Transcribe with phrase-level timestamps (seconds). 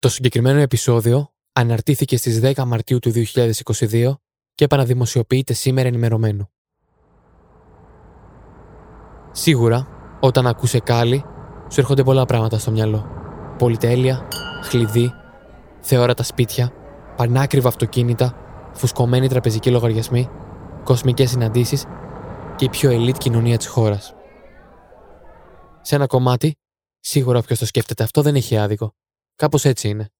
[0.00, 4.12] Το συγκεκριμένο επεισόδιο αναρτήθηκε στις 10 Μαρτίου του 2022
[4.54, 6.50] και επαναδημοσιοποιείται σήμερα ενημερωμένο.
[9.30, 9.88] Σίγουρα,
[10.20, 11.24] όταν ακούσε κάλλη,
[11.68, 13.06] σου έρχονται πολλά πράγματα στο μυαλό.
[13.58, 14.28] Πολυτέλεια,
[14.62, 15.12] χλειδί,
[15.80, 16.72] θεόρατα σπίτια,
[17.16, 18.34] πανάκριβα αυτοκίνητα,
[18.72, 20.28] φουσκωμένοι τραπεζικοί λογαριασμοί,
[20.84, 21.84] κοσμικές συναντήσεις
[22.56, 24.14] και η πιο ελίτ κοινωνία της χώρας.
[25.80, 26.58] Σε ένα κομμάτι,
[27.00, 28.94] σίγουρα όποιος το σκέφτεται αυτό δεν έχει άδικο.
[29.40, 30.12] Κάπως έτσι είναι.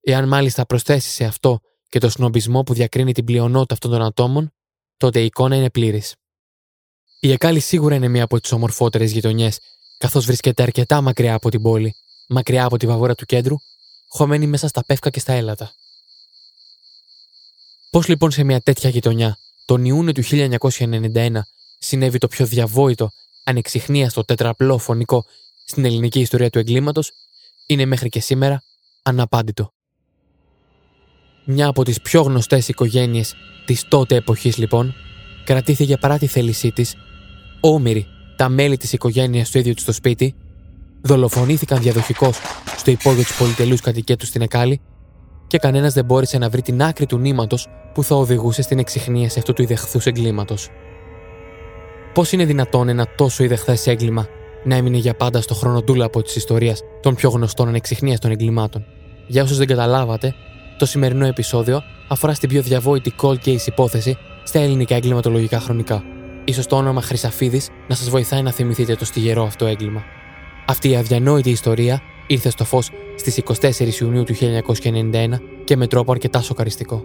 [0.00, 4.52] Εάν μάλιστα προσθέσεις σε αυτό και το σνομπισμό που διακρίνει την πλειονότητα αυτών των ατόμων,
[4.96, 6.14] τότε η εικόνα είναι πλήρης.
[7.20, 9.58] Η Εκάλη σίγουρα είναι μία από τις ομορφότερες γειτονιές,
[9.98, 11.94] καθώς βρίσκεται αρκετά μακριά από την πόλη,
[12.28, 13.56] μακριά από τη βαγόρα του κέντρου,
[14.08, 15.74] χωμένη μέσα στα πεύκα και στα έλατα.
[17.90, 21.40] Πώς λοιπόν σε μια τέτοια γειτονιά, τον Ιούνιο του 1991,
[21.78, 23.10] συνέβη το πιο διαβόητο,
[23.44, 25.24] ανεξιχνίαστο τετραπλό φωνικό
[25.64, 27.12] στην ελληνική ιστορία του εγκλήματος,
[27.72, 28.62] είναι μέχρι και σήμερα
[29.02, 29.72] αναπάντητο.
[31.44, 33.34] Μια από τις πιο γνωστές οικογένειες
[33.64, 34.94] της τότε εποχής λοιπόν,
[35.44, 36.94] κρατήθηκε παρά τη θέλησή της,
[37.60, 38.06] όμοιροι
[38.36, 40.34] τα μέλη της οικογένειας του ίδιου του στο σπίτι,
[41.00, 42.38] δολοφονήθηκαν διαδοχικώς
[42.76, 44.80] στο υπόγειο της πολυτελούς κατοικία στην Εκάλη
[45.46, 49.38] και κανένας δεν μπόρεσε να βρει την άκρη του νήματος που θα οδηγούσε στην εξυχνίαση
[49.38, 50.68] αυτού του ιδεχθούς εγκλήματος.
[52.14, 54.28] Πώς είναι δυνατόν ένα τόσο ιδεχθές έγκλημα
[54.64, 58.84] να έμεινε για πάντα στο χρονοτούλαπο τη ιστορία των πιο γνωστών ανεξιχνίας των εγκλημάτων.
[59.26, 60.34] Για όσους δεν καταλάβατε,
[60.78, 66.02] το σημερινό επεισόδιο αφορά στην πιο διαβόητη cold case υπόθεση στα ελληνικά εγκληματολογικά χρονικά.
[66.52, 70.02] σω το όνομα Χρυσαφίδης να σας βοηθάει να θυμηθείτε το στιγερό αυτό έγκλημα.
[70.66, 76.12] Αυτή η αδιανόητη ιστορία ήρθε στο φως στις 24 Ιουνίου του 1991 και με τρόπο
[76.12, 77.04] αρκετά σοκαριστικό.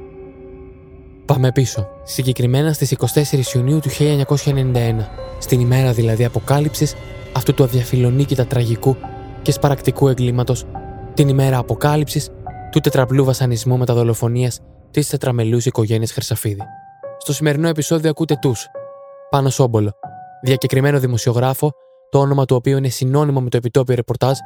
[1.26, 6.96] Πάμε πίσω, συγκεκριμένα στις 24 Ιουνίου του 1991, στην ημέρα δηλαδή αποκάλυψης
[7.38, 8.98] αυτού του αδιαφιλονίκητα τραγικού
[9.42, 10.66] και σπαρακτικού εγκλήματος,
[11.14, 12.30] την ημέρα αποκάλυψης
[12.72, 14.60] του τετραπλού βασανισμού μεταδολοφονίας
[14.92, 16.62] της τετραμελούς οικογένειας Χρυσαφίδη.
[17.18, 18.66] Στο σημερινό επεισόδιο ακούτε τους
[19.30, 19.92] Πάνο Σόμπολο,
[20.42, 21.72] διακεκριμένο δημοσιογράφο,
[22.10, 24.38] το όνομα του οποίου είναι συνώνυμο με το επιτόπιο ρεπορτάζ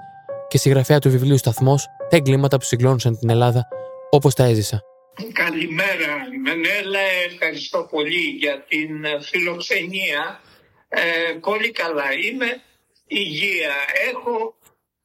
[0.47, 3.67] και συγγραφέα του βιβλίου Σταθμός Τα εγκλήματα που συγκλώνουσαν την Ελλάδα
[4.09, 4.81] όπως τα έζησα.
[5.33, 6.11] Καλημέρα,
[6.43, 6.99] Μενέλα.
[7.31, 8.89] Ευχαριστώ πολύ για την
[9.21, 10.39] φιλοξενία.
[10.89, 12.61] Ε, πολύ καλά είμαι
[13.11, 13.73] υγεία
[14.11, 14.55] έχω,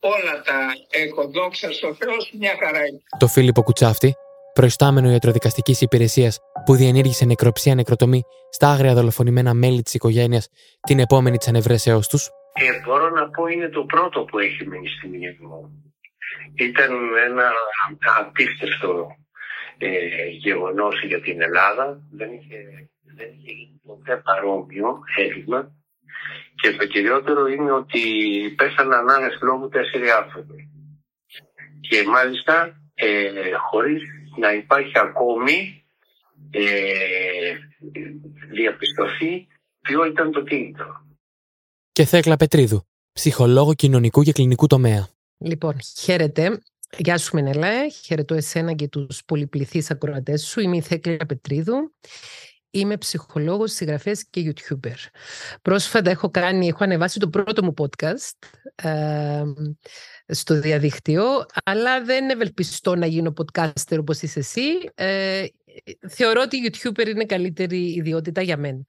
[0.00, 0.58] όλα τα
[0.90, 2.80] έχω, δόξα στο Θεό, μια χαρά
[3.18, 4.14] Το Φίλιππο Κουτσάφτη,
[4.52, 10.48] προϊστάμενο ιατροδικαστικής υπηρεσίας που διενήργησε νεκροψία νεκροτομή στα άγρια δολοφονημένα μέλη της οικογένειας
[10.80, 12.28] την επόμενη της ανευρέσεώς τους.
[12.52, 15.70] Ε, μπορώ να πω είναι το πρώτο που έχει μείνει στη μνήμη μου.
[16.54, 16.92] Ήταν
[17.28, 17.52] ένα
[18.18, 19.06] απίστευτο
[19.78, 19.88] ε,
[20.26, 22.00] γεγονός για την Ελλάδα.
[22.10, 22.56] Δεν είχε,
[23.16, 23.52] δεν είχε
[23.86, 25.76] ποτέ παρόμοιο έγκλημα
[26.66, 28.00] και το κυριότερο είναι ότι
[28.56, 30.70] πέσανε ανάμεσα λόγου τέσσερις άνθρωποι.
[31.80, 33.30] Και μάλιστα ε,
[33.70, 34.02] χωρίς
[34.38, 35.84] να υπάρχει ακόμη
[36.50, 36.62] ε,
[38.50, 39.46] διαπιστωθεί
[39.80, 41.06] ποιο ήταν το κίνητρο.
[41.92, 45.08] Και Θέκλα Πετρίδου, ψυχολόγο κοινωνικού και κλινικού τομέα.
[45.38, 46.62] Λοιπόν, χαίρετε.
[46.98, 50.60] Γεια σου Μενέλα, χαιρετώ εσένα και τους πολυπληθείς ακροατές σου.
[50.60, 51.94] Είμαι η Θέκλα Πετρίδου.
[52.76, 54.94] Είμαι ψυχολόγος, συγγραφέας και YouTuber.
[55.62, 59.42] Πρόσφατα έχω, κάνει, έχω ανεβάσει το πρώτο μου podcast ε,
[60.26, 61.24] στο διαδίκτυο,
[61.64, 64.90] αλλά δεν ευελπιστώ να γίνω podcaster όπως είσαι εσύ.
[64.94, 65.44] Ε,
[66.08, 68.84] θεωρώ ότι η YouTuber είναι καλύτερη ιδιότητα για μένα.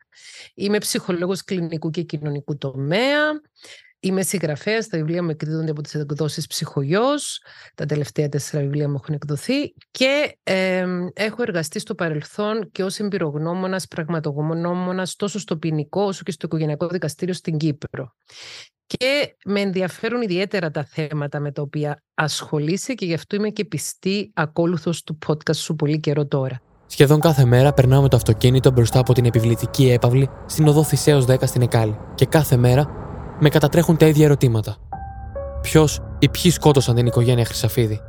[0.55, 3.41] Είμαι ψυχολόγος κλινικού και κοινωνικού τομέα.
[4.07, 7.05] Είμαι συγγραφέας, τα βιβλία μου εκδίδονται από τις εκδόσεις Ψυχογειό.
[7.75, 10.37] Τα τελευταία τέσσερα βιβλία μου έχουν εκδοθεί και
[11.13, 16.87] έχω εργαστεί στο παρελθόν και ως εμπειρογνώμονας, πραγματογνώμονας τόσο στο ποινικό όσο και στο οικογενειακό
[16.87, 18.13] δικαστήριο στην Κύπρο.
[18.85, 23.65] Και με ενδιαφέρουν ιδιαίτερα τα θέματα με τα οποία ασχολείσαι και γι' αυτό είμαι και
[23.65, 26.61] πιστή ακόλουθος του podcast σου πολύ καιρό τώρα.
[26.85, 31.25] Σχεδόν κάθε μέρα περνάω με το αυτοκίνητο μπροστά από την επιβλητική έπαυλη στην οδό Θησέως
[31.27, 31.97] 10 στην Εκάλη.
[32.15, 33.05] Και κάθε μέρα
[33.39, 34.75] με κατατρέχουν τα ίδια ερωτήματα.
[35.61, 38.01] Ποιος ή ποιοι σκότωσαν την οικογένεια Χρυσαφίδη;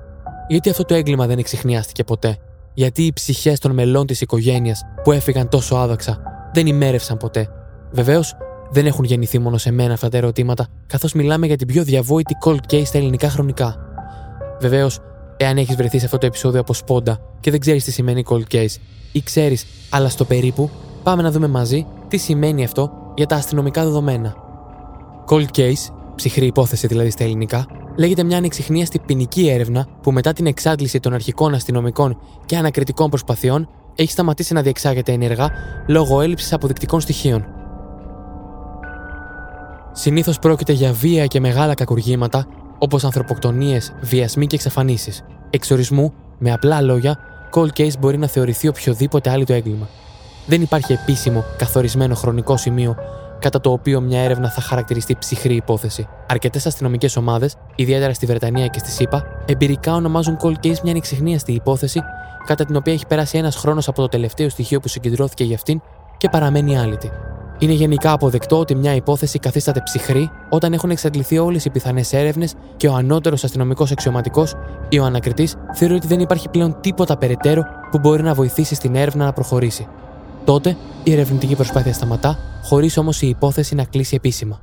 [0.48, 2.38] Γιατί αυτό το έγκλημα δεν εξηχνιάστηκε ποτέ;
[2.74, 6.18] Γιατί οι ψυχές των μελών της οικογένειας που έφυγαν τόσο άδοξα
[6.52, 7.48] δεν ημέρευσαν ποτέ;
[7.90, 8.36] Βεβαίως,
[8.70, 12.36] δεν έχουν γεννηθεί μόνο σε μένα αυτά τα ερωτήματα, καθώς μιλάμε για την πιο διαβόητη
[12.44, 13.76] cold case στα ελληνικά χρονικά.
[14.60, 14.98] Βεβαίως,
[15.36, 18.54] εάν έχεις βρεθεί σε αυτό το επεισόδιο από σπόντα και δεν ξέρεις τι σημαίνει cold
[18.54, 18.74] case,
[19.12, 20.70] ή ξέρεις, αλλά στο περίπου,
[21.02, 24.47] πάμε να δούμε μαζί τι σημαίνει αυτό για τα αστυνομικά δεδομένα.
[25.30, 27.66] Cold case, ψυχρή υπόθεση δηλαδή στα ελληνικά,
[27.96, 33.68] λέγεται μια ανεξιχνίαστη ποινική έρευνα που μετά την εξάντληση των αρχικών αστυνομικών και ανακριτικών προσπαθειών
[33.94, 35.50] έχει σταματήσει να διεξάγεται ενεργά
[35.86, 37.46] λόγω έλλειψης αποδεικτικών στοιχείων.
[39.92, 42.46] Συνήθως πρόκειται για βία και μεγάλα κακουργήματα
[42.78, 45.24] όπως ανθρωποκτονίες, βιασμοί και εξαφανίσεις.
[45.50, 47.18] Εξορισμού, με απλά λόγια,
[47.54, 49.88] cold case μπορεί να θεωρηθεί οποιοδήποτε άλλο το έγκλημα.
[50.46, 52.96] Δεν υπάρχει επίσημο, καθορισμένο χρονικό σημείο
[53.38, 56.08] κατά το οποίο μια έρευνα θα χαρακτηριστεί ψυχρή υπόθεση.
[56.28, 61.52] Αρκετές αστυνομικές ομάδες, ιδιαίτερα στη Βρετανία και στη ΣΥΠΑ, εμπειρικά ονομάζουν cold case μια ανεξιχνίαστη
[61.52, 62.00] υπόθεση
[62.46, 65.80] κατά την οποία έχει περάσει ένας χρόνος από το τελευταίο στοιχείο που συγκεντρώθηκε για αυτήν
[66.16, 67.10] και παραμένει άλυτη.
[67.58, 72.54] Είναι γενικά αποδεκτό ότι μια υπόθεση καθίσταται ψυχρή όταν έχουν εξαντληθεί όλες οι πιθανές έρευνες
[72.76, 74.54] και ο ανώτερος αστυνομικός αξιωματικός
[74.88, 78.94] ή ο ανακριτής θεωρεί ότι δεν υπάρχει πλέον τίποτα περαιτέρω που μπορεί να βοηθήσει στην
[78.94, 79.86] έρευνα να προχωρήσει.
[80.48, 84.62] Τότε η ερευνητική προσπάθεια σταματά, χωρίς όμως η υπόθεση να κλείσει επίσημα.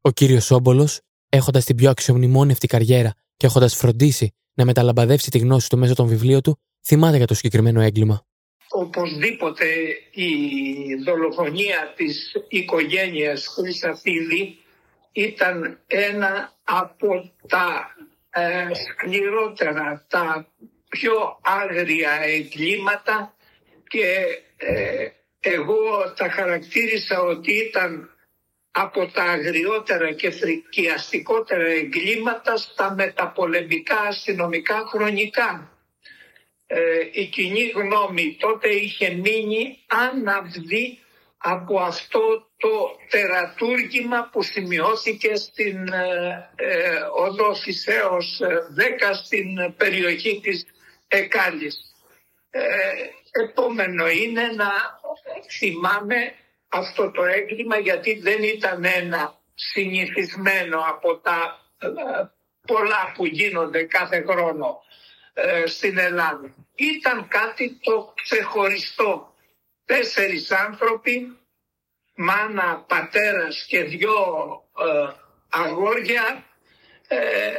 [0.00, 5.68] Ο κύριος Σόμπολος, έχοντας την πιο αξιομνημόνευτη καριέρα και έχοντας φροντίσει να μεταλαμπαδεύσει τη γνώση
[5.68, 8.26] του μέσω των βιβλίων του, θυμάται για το συγκεκριμένο έγκλημα.
[8.68, 9.64] Οπωσδήποτε
[10.10, 10.34] η
[11.04, 14.56] δολοφονία της οικογένειας Χρυσαφίδη
[15.12, 17.94] ήταν ένα από τα
[18.30, 20.46] ε, σκληρότερα, τα
[20.92, 23.34] πιο άγρια εγκλήματα
[23.88, 25.08] και ε,
[25.40, 28.10] εγώ τα χαρακτήρισα ότι ήταν
[28.70, 35.72] από τα αγριότερα και φρικιαστικότερα εγκλήματα στα μεταπολεμικά αστυνομικά χρονικά.
[36.66, 36.80] Ε,
[37.12, 40.98] η κοινή γνώμη τότε είχε μείνει αναυδή
[41.36, 48.44] από αυτό το τερατούργημα που σημειώθηκε στην ε, ε, οδό Φυσέως 10
[49.24, 50.66] στην περιοχή της
[51.14, 51.76] Εκάλης.
[52.50, 52.60] Ε,
[53.30, 54.70] επόμενο είναι να
[55.58, 56.34] θυμάμαι
[56.68, 61.88] αυτό το έγκλημα γιατί δεν ήταν ένα συνηθισμένο από τα ε,
[62.66, 64.82] πολλά που γίνονται κάθε χρόνο
[65.32, 66.54] ε, στην Ελλάδα.
[66.74, 69.34] Ήταν κάτι το ξεχωριστό.
[69.84, 71.38] Τέσσερις άνθρωποι,
[72.14, 74.14] μάνα, πατέρας και δυο
[74.78, 75.12] ε,
[75.48, 76.44] αγόρια
[77.08, 77.54] ε,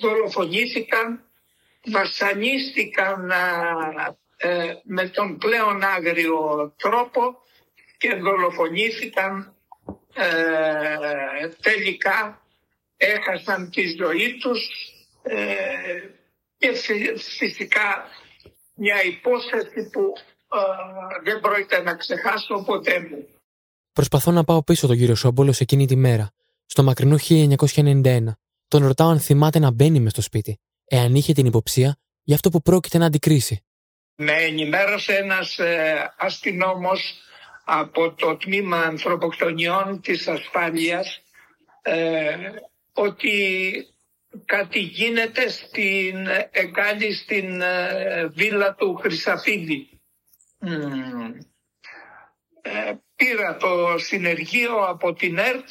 [0.00, 1.29] δολοφονήθηκαν,
[1.86, 3.30] βασανίστηκαν
[4.36, 7.20] ε, με τον πλέον άγριο τρόπο
[7.98, 9.54] και δολοφονήθηκαν
[10.14, 12.42] ε, τελικά
[12.96, 14.68] έχασαν τη ζωή τους
[15.22, 15.44] ε,
[16.56, 16.72] και
[17.16, 18.04] φυσικά
[18.74, 20.12] μια υπόθεση που
[21.24, 23.26] δεν πρόκειται να ξεχάσω ποτέ μου.
[23.92, 26.30] Προσπαθώ να πάω πίσω τον κύριο Σόμπολος εκείνη τη μέρα,
[26.66, 28.24] στο μακρινό 1991.
[28.68, 30.60] Τον ρωτάω αν θυμάται να μπαίνει μες στο σπίτι,
[30.90, 33.64] εάν είχε την υποψία για αυτό που πρόκειται να αντικρίσει.
[34.14, 37.14] Με ενημέρωσε ένας ε, αστυνόμος
[37.64, 41.22] από το τμήμα ανθρωποκτονιών της ασφάλειας
[41.82, 42.36] ε,
[42.92, 43.34] ότι
[44.44, 50.00] κάτι γίνεται στην Εκάλη στην ε, βίλα του Χρυσαφίδη.
[52.62, 55.68] Ε, πήρα το συνεργείο από την ΕΡΤ,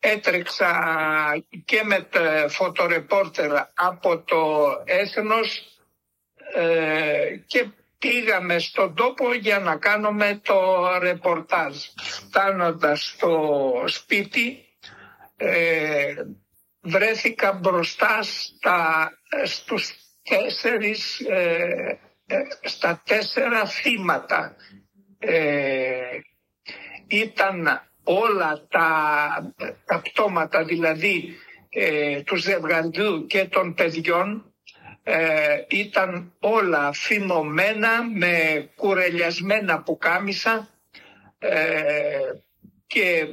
[0.00, 0.72] έτρεξα
[1.64, 5.78] και με το φωτορεπόρτερ από το Έθνος
[6.54, 7.68] ε, και
[7.98, 11.76] πήγαμε στον τόπο για να κάνουμε το ρεπορτάζ.
[12.02, 14.64] Φτάνοντας στο σπίτι
[15.36, 16.14] ε,
[16.80, 19.10] βρέθηκα μπροστά στα,
[19.44, 24.56] στους τέσσερις, ε, ε, στα τέσσερα θύματα.
[27.06, 29.54] ήταν όλα τα,
[29.84, 31.36] τα πτώματα, δηλαδή
[32.24, 34.50] του ζευγαριού και των παιδιών
[35.02, 40.68] ε, ήταν όλα φημωμένα με κουρελιασμένα πουκάμισα
[41.38, 42.30] ε,
[42.86, 43.26] και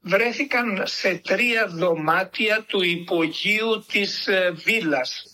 [0.00, 5.24] βρέθηκαν σε τρία δωμάτια του υπογείου της ε, βίλας.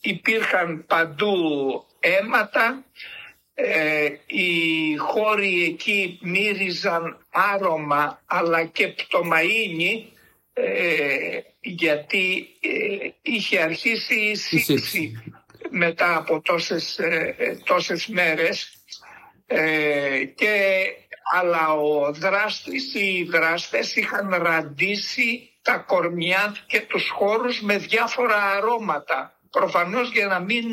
[0.00, 1.34] Υπήρχαν παντού
[2.00, 2.84] αίματα,
[3.54, 10.12] ε, οι χώροι εκεί μύριζαν άρωμα αλλά και πτωμαΐνη
[10.52, 15.22] ε, γιατί ε, είχε αρχίσει η σύγκριση
[15.70, 18.76] μετά από τόσες, ε, τόσες μέρες
[19.46, 20.84] ε, και
[21.34, 29.40] αλλά ο δράστης, οι δράστες είχαν ραντίσει τα κορμιά και τους χώρους με διάφορα αρώματα.
[29.50, 30.64] Προφανώς για να μην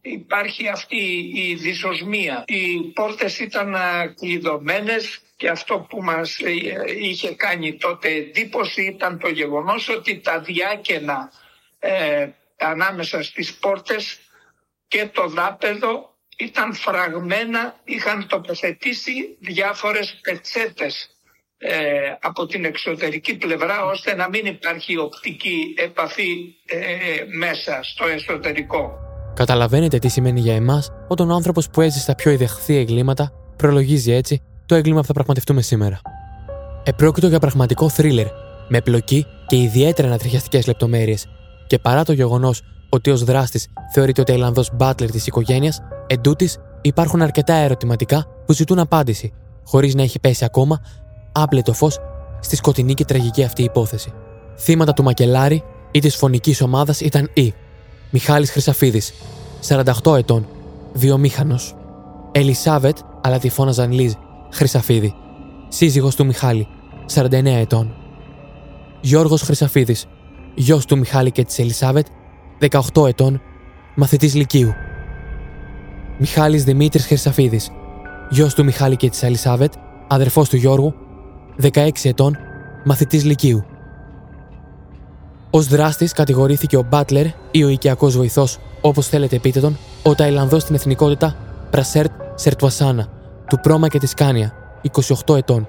[0.00, 2.44] υπάρχει αυτή η δυσοσμία.
[2.46, 3.76] Οι πόρτες ήταν
[4.20, 6.52] κλειδωμένες και αυτό που μας ε,
[6.98, 11.32] είχε κάνει τότε εντύπωση ήταν το γεγονός ότι τα διάκαινα
[11.78, 14.18] ε, ανάμεσα στις πόρτες
[14.88, 21.16] και το δάπεδο ήταν φραγμένα, είχαν τοποθετήσει διάφορες πετσέτες
[21.58, 29.09] ε, από την εξωτερική πλευρά ώστε να μην υπάρχει οπτική επαφή ε, μέσα στο εσωτερικό.
[29.34, 34.12] Καταλαβαίνετε τι σημαίνει για εμάς όταν ο άνθρωπος που έζησε τα πιο ιδεχθή εγκλήματα προλογίζει
[34.12, 36.00] έτσι το έγκλημα που θα πραγματευτούμε σήμερα.
[36.82, 38.26] Επρόκειτο για πραγματικό θρίλερ,
[38.68, 41.26] με πλοκή και ιδιαίτερα ανατριχιαστικές λεπτομέρειες,
[41.66, 46.48] και παρά το γεγονός ότι ως δράστης θεωρείται ο Ταϊλανδό μπάτλερ της οικογένειας, εντούτοι
[46.80, 49.32] υπάρχουν αρκετά ερωτηματικά που ζητούν απάντηση,
[49.64, 50.80] χωρίς να έχει πέσει ακόμα
[51.32, 51.98] άπλετο φως
[52.40, 54.12] στη σκοτεινή και τραγική αυτή υπόθεση.
[54.58, 57.54] Θύματα του Μακελάρη ή της φωνικής ομάδας ήταν η
[58.10, 59.12] Μιχάλης Χρυσαφίδης,
[59.60, 60.46] 48 ετών,
[60.92, 61.74] βιομήχανος.
[62.32, 64.12] Ελισάβετ, αλλά τη φώναζαν Λίζ,
[64.52, 65.14] Χρυσαφίδη,
[65.68, 66.68] σύζυγος του Μιχάλη,
[67.06, 67.94] 49 ετών.
[69.00, 70.06] Γιώργος Χρυσαφίδης,
[70.54, 72.06] γιος του Μιχάλη και της Ελισάβετ,
[72.58, 73.40] 18 ετών,
[73.94, 74.74] μαθητής Λυκείου.
[76.18, 77.70] Μιχάλης Δημήτρης Χρυσαφίδης,
[78.30, 79.72] γιος του Μιχάλη και της Ελισάβετ,
[80.08, 80.94] αδερφός του Γιώργου,
[81.56, 82.36] 16 ετών,
[82.84, 83.64] μαθητής Λυκείου.
[85.50, 90.62] Ω δράστης κατηγορήθηκε ο Μπάτλερ ή ο οικιακός βοηθός, όπως θέλετε πείτε τον, ο Ταϊλανδός
[90.62, 91.36] στην εθνικότητα
[91.70, 93.06] Πρασέρτ Σερτουασάνα,
[93.48, 94.52] του Πρόμα και της Κάνια,
[95.26, 95.68] 28 ετών.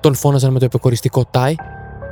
[0.00, 1.54] Τον φώναζαν με το επικοριστικό Τάι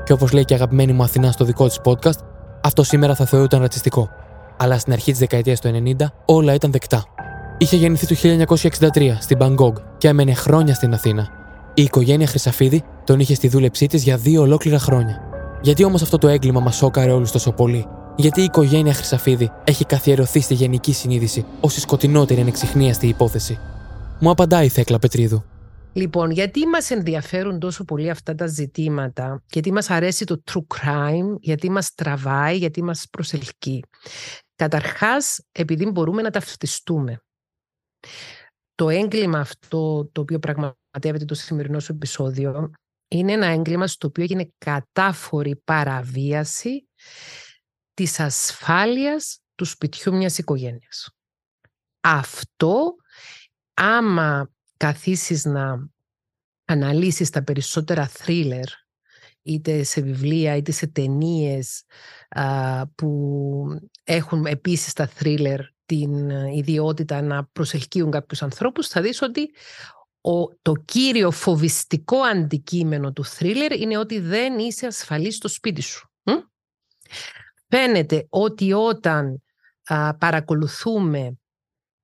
[0.04, 2.18] και όπως λέει και η αγαπημένη μου Αθηνά στο δικό της podcast,
[2.60, 4.08] αυτό σήμερα θα θεωρούταν ρατσιστικό.
[4.56, 7.04] Αλλά στην αρχή της δεκαετίας του 90 όλα ήταν δεκτά.
[7.58, 8.44] Είχε γεννηθεί το
[8.94, 11.28] 1963 στην Μπαγκόγκ και έμενε χρόνια στην Αθήνα.
[11.74, 15.29] Η οικογένεια Χρυσαφίδη τον είχε στη δούλεψή της για δύο ολόκληρα χρόνια.
[15.62, 17.86] Γιατί όμως αυτό το έγκλημα μας σώκαρε όλους τόσο πολύ,
[18.16, 23.58] γιατί η οικογένεια Χρυσαφίδη έχει καθιερωθεί στη γενική συνείδηση ως η σκοτεινότερη ανεξιχνίαστη υπόθεση;
[24.20, 25.44] Μου απαντάει η Θέκλα Πετρίδου.
[25.92, 31.36] Λοιπόν, γιατί μας ενδιαφέρουν τόσο πολύ αυτά τα ζητήματα, γιατί μας αρέσει το true crime,
[31.40, 33.84] γιατί μας τραβάει, γιατί μας προσελκύει;
[34.54, 37.22] Καταρχάς, επειδή μπορούμε να ταυτιστούμε.
[38.74, 42.70] Το έγκλημα αυτό το οποίο πραγματεύεται το σημερινό σου επεισόδιο
[43.12, 46.88] είναι ένα έγκλημα στο οποίο έγινε κατάφορη παραβίαση
[47.94, 51.10] της ασφάλειας του σπιτιού μιας οικογένειας.
[52.00, 52.94] Αυτό,
[53.74, 55.88] άμα καθίσεις να
[56.64, 58.66] αναλύσεις τα περισσότερα θρίλερ,
[59.42, 61.84] είτε σε βιβλία είτε σε ταινίες
[62.94, 63.64] που
[64.04, 69.50] έχουν επίσης τα θρίλερ την ιδιότητα να προσελκύουν κάποιους ανθρώπους, θα δεις ότι
[70.20, 76.10] ο, το κύριο φοβιστικό αντικείμενο του θρίλερ είναι ότι δεν είσαι ασφαλής στο σπίτι σου.
[77.68, 79.42] Φαίνεται ότι όταν
[80.18, 81.38] παρακολουθούμε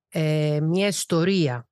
[0.09, 1.67] ε, μια ιστορία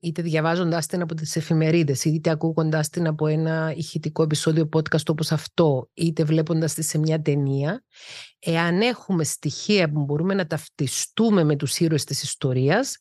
[0.00, 5.32] είτε διαβάζοντάς την από τις εφημερίδες, είτε ακούγοντάς την από ένα ηχητικό επεισόδιο podcast όπως
[5.32, 7.84] αυτό, είτε βλέποντας τη σε μια ταινία,
[8.38, 12.98] εάν έχουμε στοιχεία που μπορούμε να ταυτιστούμε με τους ήρωες της ιστορίας,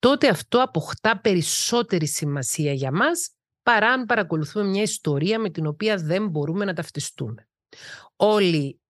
[0.00, 3.30] τότε αυτό αποκτά περισσότερη σημασία για μας
[3.62, 7.48] παρά αν παρακολουθούμε μια ιστορία με την οποία δεν μπορούμε να ταυτιστούμε.
[8.16, 8.80] Όλοι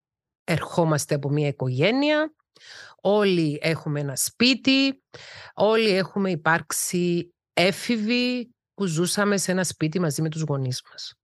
[0.45, 2.35] ερχόμαστε από μια οικογένεια,
[3.01, 5.03] όλοι έχουμε ένα σπίτι,
[5.55, 11.15] όλοι έχουμε υπάρξει έφηβοι που ζούσαμε σε ένα σπίτι μαζί με τους γονείς μας.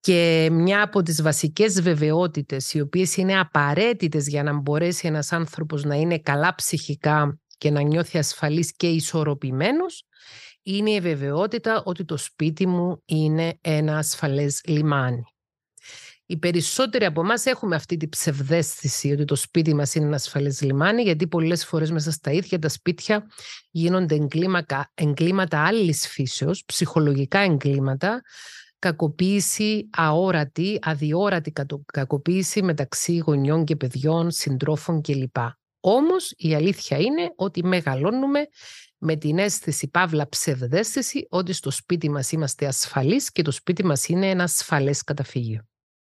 [0.00, 5.84] Και μια από τις βασικές βεβαιότητες οι οποίες είναι απαραίτητες για να μπορέσει ένας άνθρωπος
[5.84, 10.04] να είναι καλά ψυχικά και να νιώθει ασφαλής και ισορροπημένος
[10.62, 15.24] είναι η βεβαιότητα ότι το σπίτι μου είναι ένα ασφαλές λιμάνι.
[16.28, 20.60] Οι περισσότεροι από εμάς έχουμε αυτή τη ψευδέστηση ότι το σπίτι μας είναι ένα ασφαλές
[20.60, 23.26] λιμάνι, γιατί πολλές φορές μέσα στα ίδια τα σπίτια
[23.70, 28.22] γίνονται εγκλήματα, εγκλήματα άλλης φύσεως, ψυχολογικά εγκλήματα,
[28.78, 31.52] κακοποίηση αόρατη, αδιόρατη
[31.92, 35.36] κακοποίηση μεταξύ γονιών και παιδιών, συντρόφων κλπ.
[35.88, 38.46] Όμως η αλήθεια είναι ότι μεγαλώνουμε
[38.98, 44.08] με την αίσθηση, παύλα ψευδέστηση, ότι στο σπίτι μας είμαστε ασφαλείς και το σπίτι μας
[44.08, 45.60] είναι ένα ασφαλές καταφύγιο.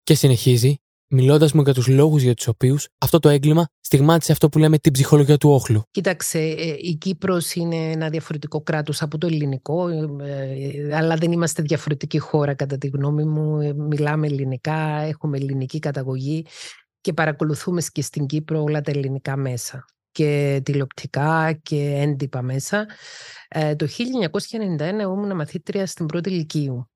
[0.03, 0.77] Και συνεχίζει,
[1.09, 4.79] μιλώντας μου για τους λόγους για τους οποίους αυτό το έγκλημα στιγμάτισε αυτό που λέμε
[4.79, 5.83] την ψυχολογία του όχλου.
[5.91, 11.63] Κοίταξε, ε, η Κύπρος είναι ένα διαφορετικό κράτος από το ελληνικό, ε, αλλά δεν είμαστε
[11.63, 13.61] διαφορετική χώρα κατά τη γνώμη μου.
[13.61, 16.45] Ε, μιλάμε ελληνικά, έχουμε ελληνική καταγωγή
[17.07, 22.87] και παρακολουθούμε και στην Κύπρο όλα τα ελληνικά μέσα και τηλεοπτικά και έντυπα μέσα.
[23.77, 23.87] το
[24.79, 26.91] 1991 ήμουν μαθήτρια στην πρώτη ηλικίου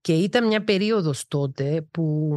[0.00, 2.30] και ήταν μια περίοδος τότε που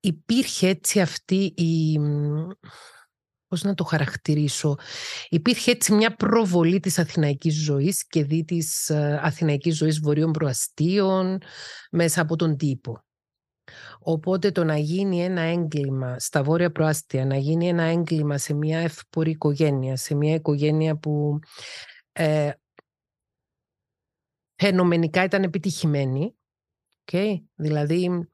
[0.00, 1.98] υπήρχε έτσι αυτή η...
[3.48, 4.76] Πώς να το χαρακτηρίσω.
[5.28, 11.38] Υπήρχε έτσι μια προβολή της αθηναϊκής ζωής και δι της ε, αθηναϊκής ζωής βορείων προαστίων
[11.90, 13.02] μέσα από τον τύπο.
[13.98, 18.78] Οπότε το να γίνει ένα έγκλημα στα βόρεια προάστια, να γίνει ένα έγκλημα σε μια
[18.78, 21.38] εύπορη οικογένεια, σε μια οικογένεια που
[22.12, 22.50] ε,
[24.54, 26.34] φαινομενικά ήταν επιτυχημένη,
[27.04, 27.34] okay?
[27.54, 28.28] δηλαδή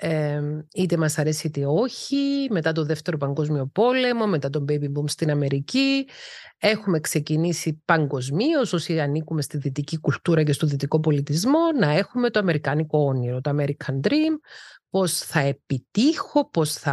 [0.00, 0.40] ε,
[0.74, 5.30] είτε μας αρέσει είτε όχι, μετά το δεύτερο παγκόσμιο πόλεμο, μετά τον baby boom στην
[5.30, 6.08] Αμερική.
[6.58, 12.38] Έχουμε ξεκινήσει παγκοσμίως, όσοι ανήκουμε στη δυτική κουλτούρα και στο δυτικό πολιτισμό, να έχουμε το
[12.38, 14.34] αμερικάνικο όνειρο, το American Dream,
[14.90, 16.92] πώς θα επιτύχω, πώς θα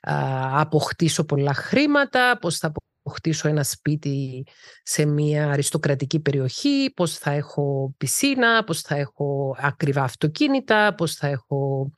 [0.00, 4.46] α, αποκτήσω πολλά χρήματα, πώς θα αποκτήσω ένα σπίτι
[4.82, 11.26] σε μια αριστοκρατική περιοχή, πώς θα έχω πισίνα, πώς θα έχω ακριβά αυτοκίνητα, πώς θα
[11.26, 11.92] έχω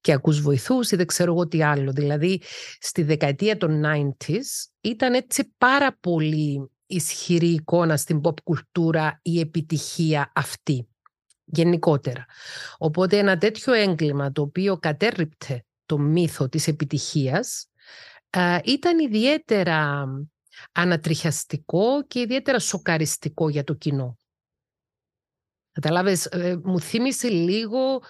[0.00, 1.92] και ακούς βοηθούς ή δεν ξέρω εγώ τι άλλο.
[1.92, 2.42] Δηλαδή,
[2.78, 10.32] στη δεκαετία των 90s ήταν έτσι πάρα πολύ ισχυρή εικόνα στην pop κουλτούρα η επιτυχία
[10.34, 10.89] αυτή
[11.52, 12.24] γενικότερα.
[12.78, 17.66] Οπότε ένα τέτοιο έγκλημα το οποίο κατέρριπτε το μύθο της επιτυχίας
[18.64, 20.06] ήταν ιδιαίτερα
[20.72, 24.16] ανατριχιαστικό και ιδιαίτερα σοκαριστικό για το κοινό.
[25.72, 28.02] Καταλάβες, ε, μου θύμισε λίγο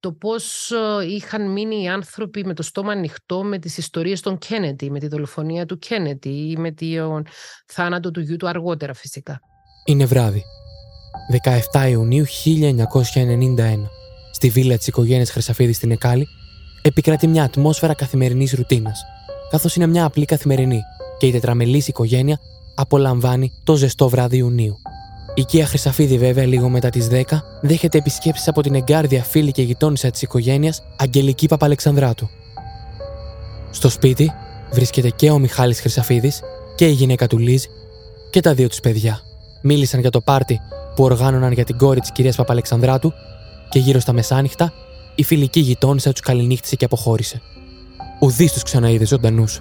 [0.00, 4.38] το πώς ε, είχαν μείνει οι άνθρωποι με το στόμα ανοιχτό με τις ιστορίες των
[4.38, 7.26] Κένετι, με τη δολοφονία του Κένετι ή με τον
[7.66, 9.40] θάνατο του γιού του αργότερα φυσικά.
[9.84, 10.42] Είναι βράδυ.
[11.72, 13.90] 17 Ιουνίου 1991.
[14.30, 16.26] Στη βίλα της οικογένειας Χρυσαφίδης στην Εκάλη
[16.82, 19.04] επικρατεί μια ατμόσφαιρα καθημερινής ρουτίνας,
[19.50, 20.80] καθώς είναι μια απλή καθημερινή
[21.18, 22.38] και η τετραμελής οικογένεια
[22.74, 24.76] απολαμβάνει το ζεστό βράδυ Ιουνίου.
[25.34, 29.62] Η Κία Χρυσαφίδη, βέβαια, λίγο μετά τις 10, δέχεται επισκέψεις από την εγκάρδια φίλη και
[29.62, 32.28] γειτόνισσα της οικογένειας Αγγελική Παπαλεξανδράτου.
[33.70, 34.32] Στο σπίτι
[34.72, 36.40] βρίσκεται και ο Μιχάλης Χρυσαφίδης
[36.74, 37.64] και η γυναίκα του Λίζ
[38.30, 39.20] και τα δύο του παιδιά.
[39.62, 40.60] Μίλησαν για το πάρτι
[40.94, 43.12] που οργάνωναν για την κόρη της κυρίας Παπαλεξανδράτου
[43.68, 44.72] και γύρω στα μεσάνυχτα
[45.14, 47.40] η φιλική γειτόνισσα τους καληνύχτησε και αποχώρησε.
[48.20, 49.60] Ουδή τους ξαναείδε ζωντανούς.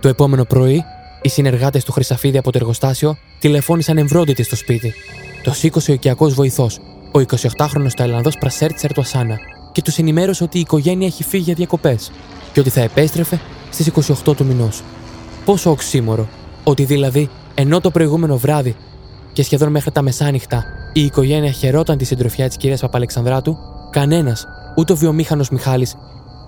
[0.00, 0.84] Το επόμενο πρωί,
[1.22, 4.94] οι συνεργάτες του Χρυσαφίδη από το εργοστάσιο τηλεφώνησαν εμβρόντιτοι στο σπίτι.
[5.42, 6.78] Το σήκωσε ο οικιακός βοηθός,
[7.12, 9.36] ο 28χρονο Ταϊλανδό Πρασέρτσερ του Ασάνα,
[9.72, 12.10] και τους ενημέρωσε ότι η οικογένεια έχει φύγει για διακοπές
[12.52, 13.40] και ότι θα επέστρεφε
[13.70, 13.86] στις
[14.26, 14.82] 28 του μηνός.
[15.44, 16.28] Πόσο οξύμορο,
[16.64, 18.76] ότι δηλαδή ενώ το προηγούμενο βράδυ
[19.38, 23.56] και σχεδόν μέχρι τα μεσάνυχτα η οικογένεια χαιρόταν τη συντροφιά της κυρίας Παπαλεξανδράτου,
[23.90, 25.94] κανένας, ούτε ο βιομήχανος Μιχάλης,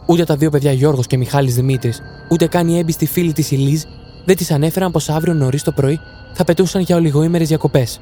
[0.06, 3.82] ούτε τα δύο παιδιά Γιώργος και Μιχάλης Δημήτρης, ούτε καν η έμπιστη φίλη της Ηλίζ,
[4.24, 6.00] δεν της ανέφεραν πως αύριο νωρίς το πρωί
[6.32, 8.00] θα πετούσαν για ολιγοήμερες διακοπές.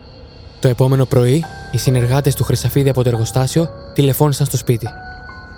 [0.61, 4.89] Το επόμενο πρωί, οι συνεργάτες του Χρυσαφίδη από το εργοστάσιο τηλεφώνησαν στο σπίτι.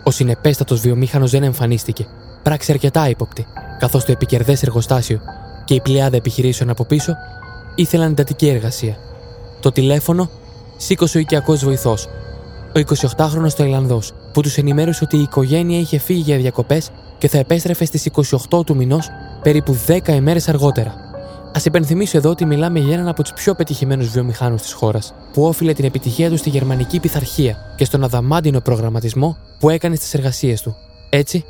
[0.04, 2.06] Ο συνεπέστατος βιομήχανος δεν εμφανίστηκε,
[2.42, 3.46] πράξη αρκετά ύποπτη,
[3.78, 5.20] καθώς το επικερδές εργοστάσιο
[5.64, 7.16] και η πλειάδα επιχειρήσεων από πίσω
[7.74, 8.96] ήθελαν εντατική εργασία.
[9.60, 10.30] Το τηλέφωνο
[10.76, 12.08] σήκωσε ο οικιακός βοηθός,
[12.76, 12.80] ο
[13.16, 17.84] 28χρονο Ταϊλανδός, που τους ενημέρωσε ότι η οικογένεια είχε φύγει για διακοπές και θα επέστρεφε
[17.84, 18.06] στις
[18.50, 19.08] 28 του μηνός,
[19.42, 20.90] περίπου 10 ημέρες αργότερα.
[21.52, 25.44] Α υπενθυμίσω εδώ ότι μιλάμε για έναν από τους πιο πετυχημένους βιομηχάνους της χώρας, που
[25.44, 30.62] όφιλε την επιτυχία του στη γερμανική πειθαρχία και στον αδαμάντινο προγραμματισμό που έκανε στις εργασίες
[30.62, 30.76] του.
[31.10, 31.44] Έτσι,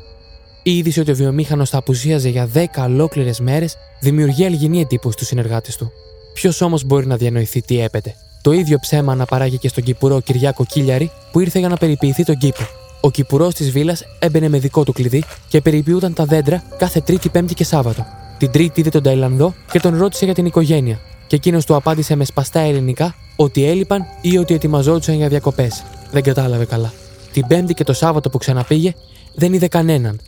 [0.63, 5.27] η είδηση ότι ο βιομήχανος θα απουσίαζε για 10 ολόκληρες μέρες δημιουργεί αλγινή εντύπωση στους
[5.27, 5.91] συνεργάτες του.
[6.33, 10.19] Ποιος όμως μπορεί να διανοηθεί τι έπεται; Το ίδιο ψέμα να παράγει και στον Κυπουρό
[10.19, 12.67] Κυριάκο Κίλιαρη που ήρθε για να περιποιηθεί τον κήπο.
[13.01, 17.29] Ο Κυπουρός της βίλας έμπαινε με δικό του κλειδί και περιποιούταν τα δέντρα κάθε Τρίτη,
[17.29, 18.05] Πέμπτη και Σάββατο.
[18.37, 20.99] Την Τρίτη είδε τον Ταϊλανδό και τον ρώτησε για την οικογένεια.
[21.27, 25.83] Και εκείνος του απάντησε με σπαστά ελληνικά ότι έλειπαν ή ότι ετοιμαζόντουσαν για διακοπές.
[26.11, 26.93] Δεν κατάλαβε καλά.
[27.31, 28.93] Την Πέμπτη και το Σάββατο που ξαναπήγε
[29.35, 30.19] δεν είδε κανέναν.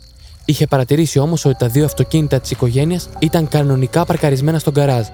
[0.44, 5.06] Είχε παρατηρήσει όμως ότι τα δύο αυτοκίνητα της οικογένειας ήταν κανονικά παρκαρισμένα στον καράζ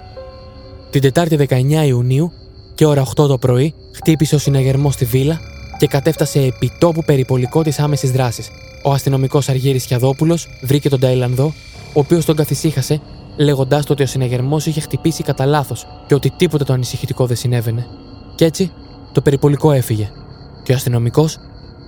[0.91, 2.33] την Τετάρτη 19 Ιουνίου
[2.75, 5.41] και ώρα 8 το πρωί χτύπησε ο συναγερμός στη βίλα
[5.79, 8.49] και κατέφτασε επί τόπου περιπολικό της άμεσης δράσης.
[8.85, 11.53] Ο αστυνομικός Αργύρης Χιαδόπουλο βρήκε τον Ταϊλανδό,
[11.87, 13.01] ο οποίος τον καθησύχασε,
[13.37, 17.37] λέγοντάς του ότι ο συναγερμός είχε χτυπήσει κατά λάθος και ότι τίποτα το ανησυχητικό δεν
[17.37, 17.87] συνέβαινε.
[18.35, 18.73] Κι έτσι
[19.13, 20.11] το περιπολικό έφυγε
[20.63, 21.39] και ο αστυνομικός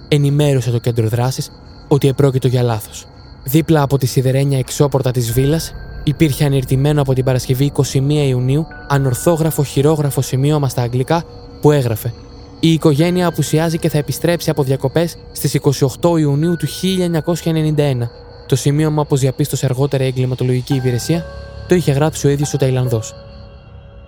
[0.08, 1.50] ενημέρωσε το κέντρο δράσης
[1.88, 3.06] ότι επρόκειτο για λάθος.
[3.44, 5.72] Δίπλα από τη σιδερένια εξώπορτα της βίλας
[6.04, 7.82] υπήρχε ανερτημένο από την Παρασκευή 21
[8.28, 11.24] Ιουνίου ανορθόγραφο χειρόγραφο σημείωμα στα αγγλικά
[11.60, 12.12] που έγραφε
[12.60, 15.60] «Η οικογένεια απουσιάζει και θα επιστρέψει από διακοπές στις
[16.00, 18.08] 28 Ιουνίου του 1991».
[18.46, 21.24] Το σημείωμα, όπως διαπίστωσε αργότερα η εγκληματολογική υπηρεσία,
[21.68, 23.14] το είχε γράψει ο ίδιος ο Ταϊλανδός.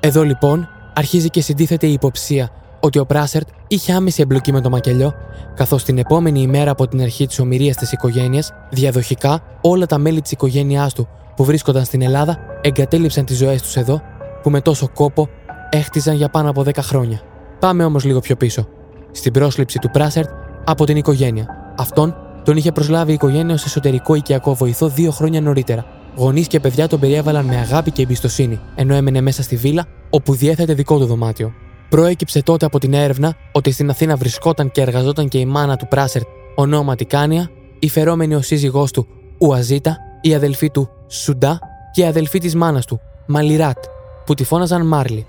[0.00, 4.70] Εδώ λοιπόν αρχίζει και συντίθεται η υποψία ότι ο Πράσερτ είχε άμεση εμπλοκή με το
[4.70, 5.14] μακελιό,
[5.54, 10.20] καθώς την επόμενη ημέρα από την αρχή της ομοιρίας της οικογένειας, διαδοχικά όλα τα μέλη
[10.20, 14.02] της οικογένειάς του που βρίσκονταν στην Ελλάδα εγκατέλειψαν τις ζωές τους εδώ,
[14.42, 15.28] που με τόσο κόπο
[15.70, 17.20] έχτιζαν για πάνω από 10 χρόνια.
[17.58, 18.68] Πάμε όμως λίγο πιο πίσω.
[19.10, 20.28] Στην πρόσληψη του Πράσερτ
[20.64, 21.46] από την οικογένεια.
[21.78, 25.84] Αυτόν τον είχε προσλάβει η οικογένεια ως εσωτερικό οικιακό βοηθό δύο χρόνια νωρίτερα.
[26.16, 30.34] Γονείς και παιδιά τον περιέβαλαν με αγάπη και εμπιστοσύνη, ενώ έμενε μέσα στη βίλα, όπου
[30.34, 31.52] διέθετε δικό του δωμάτιο.
[31.88, 35.88] Προέκυψε τότε από την έρευνα ότι στην Αθήνα βρισκόταν και εργαζόταν και η μάνα του
[35.88, 39.06] Πράσερτ, ονόματι Κάνια, η φερόμενη ο σύζυγός του
[39.38, 41.58] Ουαζίτα, η αδελφή του Σουντά
[41.92, 43.84] και η αδελφή της μάνας του Μαλιράτ,
[44.26, 45.26] που τη φώναζαν Μάρλι.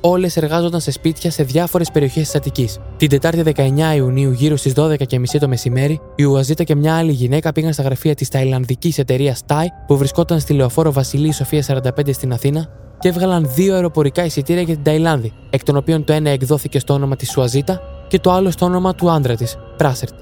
[0.00, 2.78] Όλες εργάζονταν σε σπίτια σε διάφορες περιοχές της Αττικής.
[2.96, 7.52] Την Τετάρτη 19 Ιουνίου, γύρω στις 12.30 το μεσημέρι, η Ουαζίτα και μια άλλη γυναίκα
[7.52, 12.32] πήγαν στα γραφεία της Ταϊλανδικής εταιρείας TAI, που βρισκόταν στη λεωφόρο Βασιλή Σοφία 45 στην
[12.32, 16.78] Αθήνα, και έβγαλαν δύο αεροπορικά εισιτήρια για την Ταϊλάνδη, εκ των οποίων το ένα εκδόθηκε
[16.78, 20.14] στο όνομα της Ουαζίτα και το άλλο στο όνομα του άντρα της, Πράσερτ.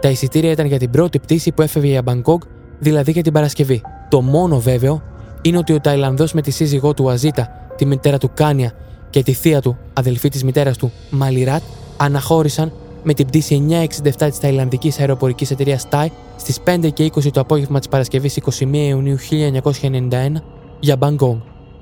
[0.00, 2.40] Τα εισιτήρια ήταν για την πρώτη πτήση που έφευγε για Μπαγκόγκ,
[2.78, 3.82] δηλαδή για την Παρασκευή.
[4.12, 5.02] Το μόνο βέβαιο
[5.42, 8.72] είναι ότι ο Ταϊλανδός με τη σύζυγό του Αζίτα, τη μητέρα του Κάνια
[9.10, 11.62] και τη θεία του, αδελφή της μητέρας του Μαλιράτ,
[11.96, 12.72] αναχώρησαν
[13.02, 17.78] με την πτήση 967 της Ταϊλανδικής αεροπορικής εταιρείας TAI στις 5 και 20 το απόγευμα
[17.78, 20.42] της Παρασκευής 21 Ιουνίου 1991
[20.80, 21.38] για Μπαγκόγκ.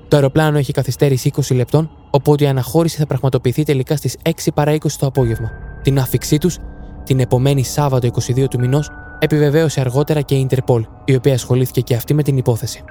[0.09, 4.73] Το αεροπλάνο έχει καθυστέρηση 20 λεπτών, οπότε η αναχώρηση θα πραγματοποιηθεί τελικά στις 6 παρά
[4.73, 5.51] 20 το απόγευμα.
[5.83, 6.59] Την άφηξή τους,
[7.05, 8.91] την επομένη Σάββατο 22 του μηνός,
[9.21, 12.85] επιβεβαίωσε αργότερα και η Ιντερπολ, η οποία ασχολήθηκε και αυτή με την υπόθεση.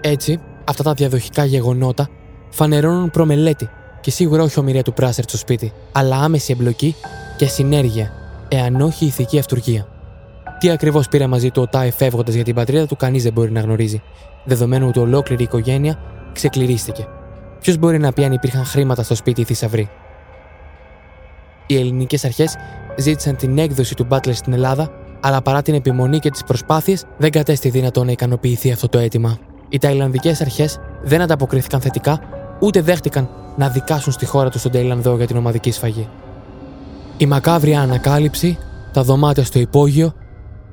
[0.00, 2.08] Έτσι, αυτά τα διαδοχικά γεγονότα
[2.50, 3.68] φανερώνουν προμελέτη
[4.00, 6.94] και σίγουρα όχι ομοιρία του Πράσερτ στο σπίτι, αλλά άμεση εμπλοκή
[7.36, 8.12] και συνέργεια,
[8.48, 9.86] εάν όχι ηθική αυτουργία.
[10.58, 13.50] Τι ακριβώς πήρε μαζί του ο Τάι φεύγοντας για την πατρίδα του, κανείς δεν μπορεί
[13.50, 14.02] να γνωρίζει,
[14.44, 15.98] δεδομένου ότι ολόκληρη η οικογένεια
[16.32, 17.08] ξεκληρίστηκε.
[17.60, 19.90] Ποιος μπορεί να πει αν υπήρχαν χρήματα στο σπίτι ή θησαυρή.
[21.66, 22.56] Οι ελληνικές αρχές
[22.96, 24.90] ζήτησαν την έκδοση του Μπάτλερ στην Ελλάδα,
[25.26, 29.38] αλλά παρά την επιμονή και τις προσπάθειες, δεν κατέστη δυνατό να ικανοποιηθεί αυτό το αίτημα.
[29.68, 32.20] Οι Ταϊλανδικές αρχές δεν ανταποκρίθηκαν θετικά,
[32.60, 36.08] ούτε δέχτηκαν να δικάσουν στη χώρα τους τον Ταϊλανδό για την ομαδική σφαγή.
[37.16, 38.58] Η μακάβρια ανακάλυψη,
[38.92, 40.12] τα δωμάτια στο υπόγειο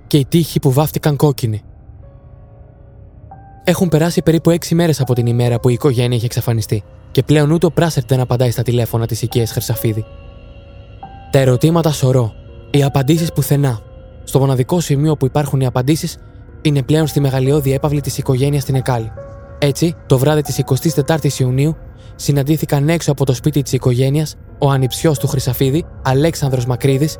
[0.07, 1.61] και οι τείχοι που βάφτηκαν κόκκινοι.
[3.63, 7.51] Έχουν περάσει περίπου 6 μέρες από την ημέρα που η οικογένεια είχε εξαφανιστεί και πλέον
[7.51, 10.05] ούτε ο Πράσερτ δεν απαντάει στα τηλέφωνα της οικίας Χρυσαφίδη.
[11.31, 12.33] Τα ερωτήματα σωρό,
[12.71, 13.81] οι απαντήσεις πουθενά.
[14.23, 16.17] Στο μοναδικό σημείο που υπάρχουν οι απαντήσεις
[16.61, 19.11] είναι πλέον στη μεγαλειώδη έπαυλη της οικογένειας στην Εκάλη.
[19.59, 20.57] Έτσι, το βράδυ της
[21.05, 21.75] 24η Ιουνίου,
[22.15, 27.17] συναντήθηκαν έξω από το σπίτι της οικογένειας ο ανιψιός του Χρυσαφίδη, Αλέξανδρος Μακρύδης,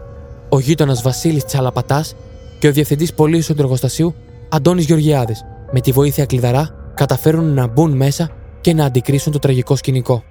[0.49, 2.15] ο γείτονας Βασίλης Τσαλαπατάς
[2.59, 4.15] και ο διευθυντής πωλήσεων του εργοστασίου
[4.49, 5.41] Αντώνης Γεωργιάδης.
[5.71, 8.29] Με τη βοήθεια κλειδαρά, καταφέρουν να μπουν μέσα
[8.61, 10.23] και να αντικρίσουν το τραγικό σκηνικό.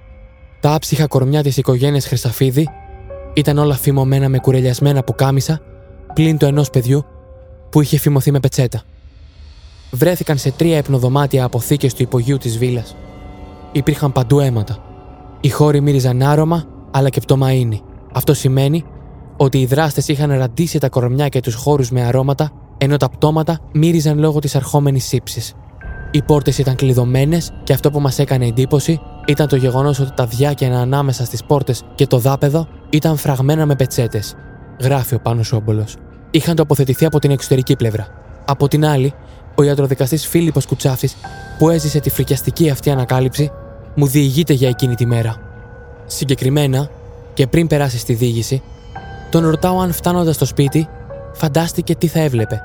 [0.59, 2.67] Τα άψυχα κορμιά της οικογένειας Χρυσαφίδη
[3.33, 5.61] ήταν όλα φημωμένα με κουρελιασμένα πουκάμισα,
[6.13, 7.05] πλην το ενός παιδιού
[7.69, 8.83] που είχε φημωθεί με πετσέτα
[9.91, 12.95] βρέθηκαν σε τρία υπνοδωμάτια αποθήκε του υπογείου της βίλας.
[13.71, 14.77] Υπήρχαν παντού αίματα.
[15.41, 17.79] Οι χώροι μύριζαν άρωμα, αλλά και πτωμαΐνη.
[18.13, 18.83] Αυτό σημαίνει
[19.37, 23.59] ότι οι δράστες είχαν ραντίσει τα κορμιά και τους χώρους με αρώματα, ενώ τα πτώματα
[23.73, 25.53] μύριζαν λόγω της αρχόμενης σύψης.
[26.11, 30.25] Οι πόρτες ήταν κλειδωμένες και αυτό που μας έκανε εντύπωση ήταν το γεγονός ότι τα
[30.25, 34.35] διάκαινα ανάμεσα στις πόρτες και το δάπεδο ήταν φραγμένα με πετσέτες.
[34.81, 35.95] Γράφει ο πάνω Όμπολος.
[36.31, 38.07] Είχαν τοποθετηθεί από την εξωτερική πλευρά.
[38.45, 39.13] Από την άλλη,
[39.55, 41.15] ο ιατροδικαστής Φίλιππος Κουτσάφης,
[41.57, 43.51] που έζησε τη φρικιαστική αυτή ανακάλυψη,
[43.95, 45.35] μου διηγείται για εκείνη τη μέρα.
[46.05, 46.89] Συγκεκριμένα,
[47.33, 48.61] και πριν περάσει στη διήγηση,
[49.31, 50.87] τον ρωτάω αν φτάνοντας στο σπίτι,
[51.33, 52.61] φαντάστηκε τι θα έβλεπε.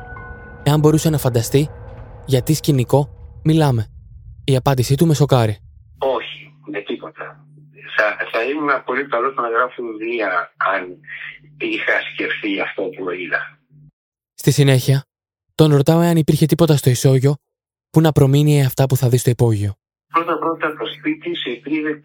[0.62, 1.68] Εάν μπορούσε να φανταστεί,
[2.26, 3.08] γιατί σκηνικό
[3.42, 3.86] μιλάμε.
[4.44, 5.56] Η απάντησή του με σοκάρει.
[5.98, 7.44] Όχι, με τίποτα.
[7.96, 10.82] Θα, θα ήμουν πολύ καλός να γράφω βιβλία αν
[11.58, 13.58] είχα σκεφτεί αυτό που είδα.
[14.34, 15.04] Στη συνέχεια,
[15.54, 17.36] τον ρωτάω αν υπήρχε τίποτα στο ισόγειο
[17.90, 19.74] που να προμείνει αυτά που θα δεις στο υπόγειο.
[20.12, 22.00] Πρώτα πρώτα το σπίτι σε υπήρχε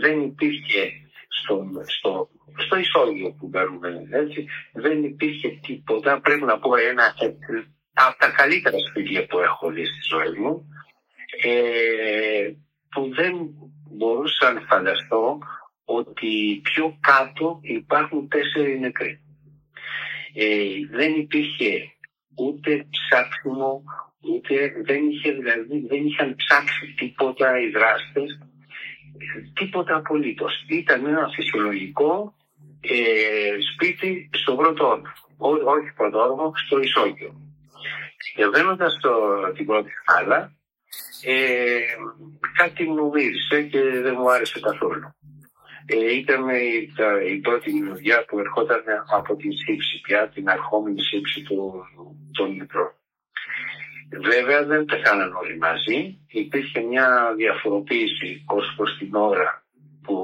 [0.00, 0.82] Δεν υπήρχε
[1.28, 6.20] στο, στο, στο ισόγειο που παίρνουμε έτσι, δεν υπήρχε τίποτα.
[6.20, 7.14] Πρέπει να πω ένα
[7.92, 10.68] από τα καλύτερα σπίτια που έχω δει στη ζωή μου
[11.42, 12.52] ε,
[12.90, 13.32] που δεν
[13.90, 15.38] μπορούσα να φανταστώ
[15.84, 19.20] ότι πιο κάτω υπάρχουν τέσσερι νεκροί.
[20.34, 20.46] Ε,
[20.90, 21.92] δεν υπήρχε
[22.36, 23.82] ούτε ψάξιμο,
[24.20, 28.38] ούτε δεν, είχε, δηλαδή, δεν είχαν ψάξει τίποτα οι δράστες,
[29.54, 30.64] τίποτα απολύτως.
[30.68, 32.34] Ήταν ένα φυσιολογικό
[32.80, 35.02] ε, σπίτι στο πρώτο
[35.36, 37.32] όροφο, όχι πρώτο όροφο, στο ισόγειο.
[38.34, 38.86] Και μπαίνοντα
[39.54, 40.52] την πρώτη χάλα,
[41.24, 41.80] ε,
[42.56, 45.14] κάτι μου μύρισε και δεν μου άρεσε καθόλου.
[45.86, 46.92] Ε, ήταν η,
[47.32, 48.82] η πρώτη δουλειά που ερχόταν
[49.16, 51.84] από την σύψη πια, την αρχόμενη σύψη του,
[52.32, 52.92] των μικρών.
[54.22, 56.18] Βέβαια δεν πεθάναν όλοι μαζί.
[56.26, 59.64] Υπήρχε μια διαφοροποίηση ως προς την ώρα
[60.02, 60.16] που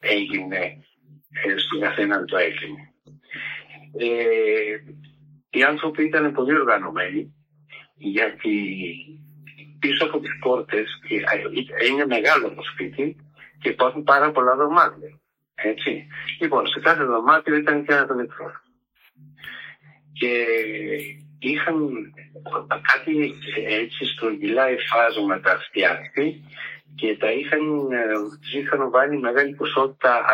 [0.00, 0.84] έγινε
[1.30, 2.78] ε, στην Αθήνα το έγκλημα.
[3.98, 4.92] Ε,
[5.50, 7.34] οι άνθρωποι ήταν πολύ οργανωμένοι
[7.94, 8.54] γιατί
[9.82, 13.16] πίσω από τις πόρτες ε, είναι μεγάλο το σπίτι
[13.60, 15.10] και υπάρχουν πάρα πολλά δωμάτια.
[15.54, 16.06] Έτσι.
[16.40, 18.52] Λοιπόν, σε κάθε δωμάτιο ήταν και ένας μικρός.
[20.12, 20.32] και
[21.38, 21.76] είχαν
[22.90, 23.34] κάτι
[23.66, 26.44] έτσι στρογγυλά υφάσματα φτιάξει
[26.94, 27.88] και τα είχαν,
[28.40, 30.24] τους είχαν βάλει μεγάλη ποσότητα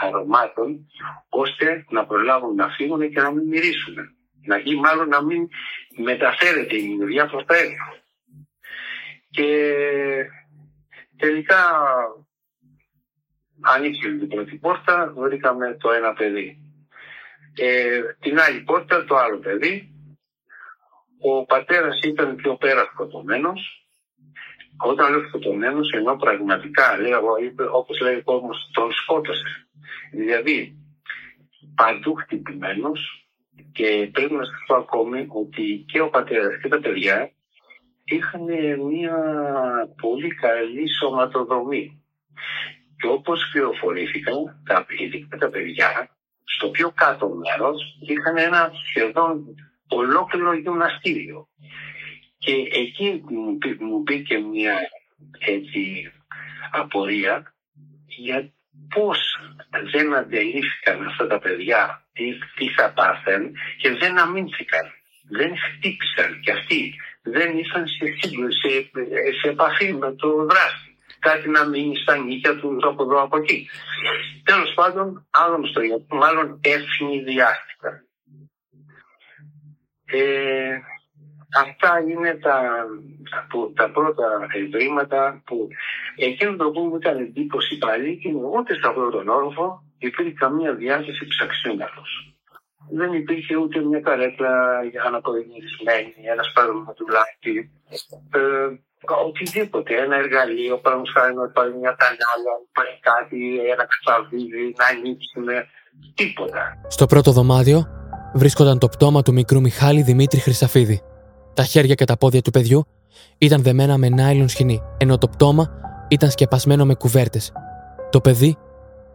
[0.00, 0.68] αρωμάτων
[1.28, 3.94] ώστε να προλάβουν να φύγουν και να μην μυρίσουν.
[4.46, 5.48] Να ή μάλλον να μην
[5.96, 8.03] μεταφέρεται η μυρωδιά προς τα έργα.
[9.34, 9.74] Και
[11.16, 11.62] τελικά
[13.60, 16.58] ανοίξει την πρώτη πόρτα, βρήκαμε το ένα παιδί.
[17.56, 19.88] Ε, την άλλη πόρτα το άλλο παιδί.
[21.20, 23.88] Ο πατέρας ήταν πιο πέρα σκοτωμένος.
[24.76, 27.20] Όταν λέω σκοτωμένος, ενώ πραγματικά, λέω,
[27.72, 29.68] όπως λέει ο κόσμος, τον σκότωσε.
[30.12, 30.76] Δηλαδή,
[31.74, 33.28] παντού χτυπημένος
[33.72, 37.32] και πρέπει να σας πω ακόμη ότι και ο πατέρας και τα παιδιά
[38.04, 38.44] είχαν
[38.90, 39.16] μια
[40.00, 42.02] πολύ καλή σωματοδομή.
[42.96, 46.10] Και όπως πληροφορήθηκαν, τα, ειδικά τα παιδιά,
[46.44, 49.44] στο πιο κάτω μέρος είχαν ένα σχεδόν
[49.88, 51.48] ολόκληρο γυμναστήριο.
[52.38, 53.24] Και εκεί
[53.78, 54.74] μου μπήκε μια
[55.38, 56.12] έτσι
[56.70, 57.54] απορία
[58.06, 58.52] για
[58.94, 59.38] πώς
[59.92, 62.24] δεν αντελήφθηκαν αυτά τα παιδιά τι,
[62.56, 64.86] τι θα πάθουν και δεν αμήνθηκαν.
[65.28, 68.06] Δεν χτύπησαν και αυτοί δεν ήσαν σε,
[68.60, 68.90] σε,
[69.40, 73.68] σε επαφή με το δράστη κάτι να μείνει στα νύχια του από εδώ από εκεί.
[74.44, 77.94] Τέλος πάντων, άλλο στο γιατί μάλλον ευνηδιάστηκαν.
[80.04, 80.78] Ε,
[81.56, 82.86] αυτά είναι τα,
[83.74, 85.68] τα, πρώτα ευρήματα που
[86.16, 91.26] εκείνο το οποίο μου ήταν εντύπωση πάλι και ούτε στα πρώτον όροφο υπήρχε καμία διάθεση
[91.26, 92.33] ψαξίματος.
[92.90, 94.54] Δεν υπήρχε ούτε μια καρέκλα
[94.90, 97.70] για αναποδημισμένη, ένας σπαρματουλάκι.
[98.30, 98.40] Ε,
[99.28, 103.38] οτιδήποτε, ένα εργαλείο, παραδείγματο χάρη να πάρει μια τανάλα, υπάρχει κάτι,
[103.72, 105.46] ένα κατσαβίδι, να ανοίξουν,
[106.14, 106.62] τίποτα.
[106.88, 107.86] Στο πρώτο δωμάτιο
[108.34, 111.02] βρίσκονταν το πτώμα του μικρού Μιχάλη Δημήτρη Χρυσαφίδη.
[111.54, 112.86] Τα χέρια και τα πόδια του παιδιού
[113.38, 115.64] ήταν δεμένα με νάιλον σχοινή, ενώ το πτώμα
[116.08, 117.52] ήταν σκεπασμένο με κουβέρτες.
[118.10, 118.56] Το παιδί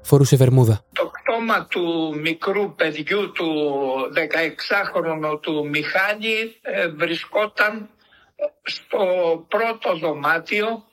[0.10, 0.84] φορούσε βερμούδα.
[0.94, 3.50] Το πτώμα του μικρού παιδιού του
[4.16, 7.90] 16χρονου του Μιχάλη ε, βρισκόταν
[8.64, 9.06] στο
[9.48, 10.84] πρώτο δωμάτιο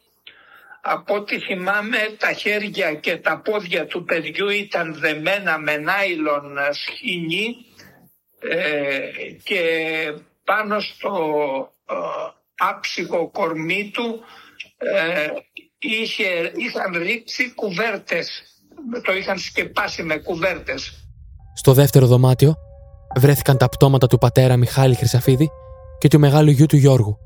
[0.80, 7.56] από ό,τι θυμάμαι τα χέρια και τα πόδια του παιδιού ήταν δεμένα με νάιλον σχοινή
[8.38, 9.10] ε,
[9.42, 9.62] και
[10.44, 11.12] πάνω στο
[11.90, 11.94] ε,
[12.56, 14.24] άψυχο κορμί του
[14.76, 15.28] ε,
[15.78, 18.55] είχε, είχαν ρίξει κουβέρτες,
[19.02, 21.08] το είχαν σκεπάσει με κουβέρτες.
[21.54, 22.54] Στο δεύτερο δωμάτιο
[23.18, 25.50] βρέθηκαν τα πτώματα του πατέρα Μιχάλη Χρυσαφίδη
[25.98, 27.18] και του μεγάλου γιου του Γιώργου,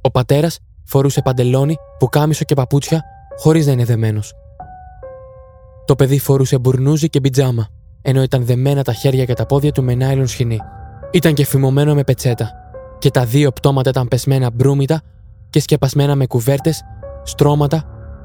[0.00, 3.02] ο πατέρας φορούσε παντελόνι, πουκάμισο και παπούτσια
[3.36, 4.32] χωρίς να είναι δεμένος.
[5.84, 7.68] Το παιδί φορούσε μπουρνούζι και πιτζάμα,
[8.02, 10.58] ενώ ήταν δεμένα τα χέρια και τα πόδια του με νάιλον σχοινή.
[11.10, 12.50] Ήταν και φημωμένο με πετσέτα,
[12.98, 15.02] και τα δύο πτώματα ήταν πεσμένα μπρούμητα
[15.50, 16.82] και σκεπασμένα με κουβέρτες,
[17.22, 17.84] στρώματα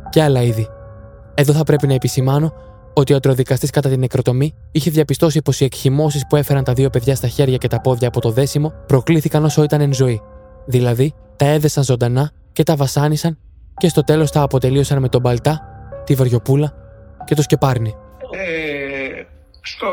[0.09, 0.67] και άλλα είδη.
[1.39, 2.53] Εδώ θα πρέπει να επισημάνω
[2.93, 6.89] ότι ο ιατροδικαστή κατά την νεκροτομή είχε διαπιστώσει πως οι εκχυμώσεις που έφεραν τα δύο
[6.89, 10.21] παιδιά στα χέρια και τα πόδια από το δέσιμο προκλήθηκαν όσο ήταν εν ζωή.
[10.65, 13.39] Δηλαδή, τα έδεσαν ζωντανά και τα βασάνισαν
[13.77, 15.61] και στο τέλος τα αποτελείωσαν με τον Παλτά,
[16.05, 16.73] τη Βαριοπούλα
[17.25, 17.95] και το Σκεπάρνη.
[18.31, 19.23] Ε,
[19.61, 19.87] στο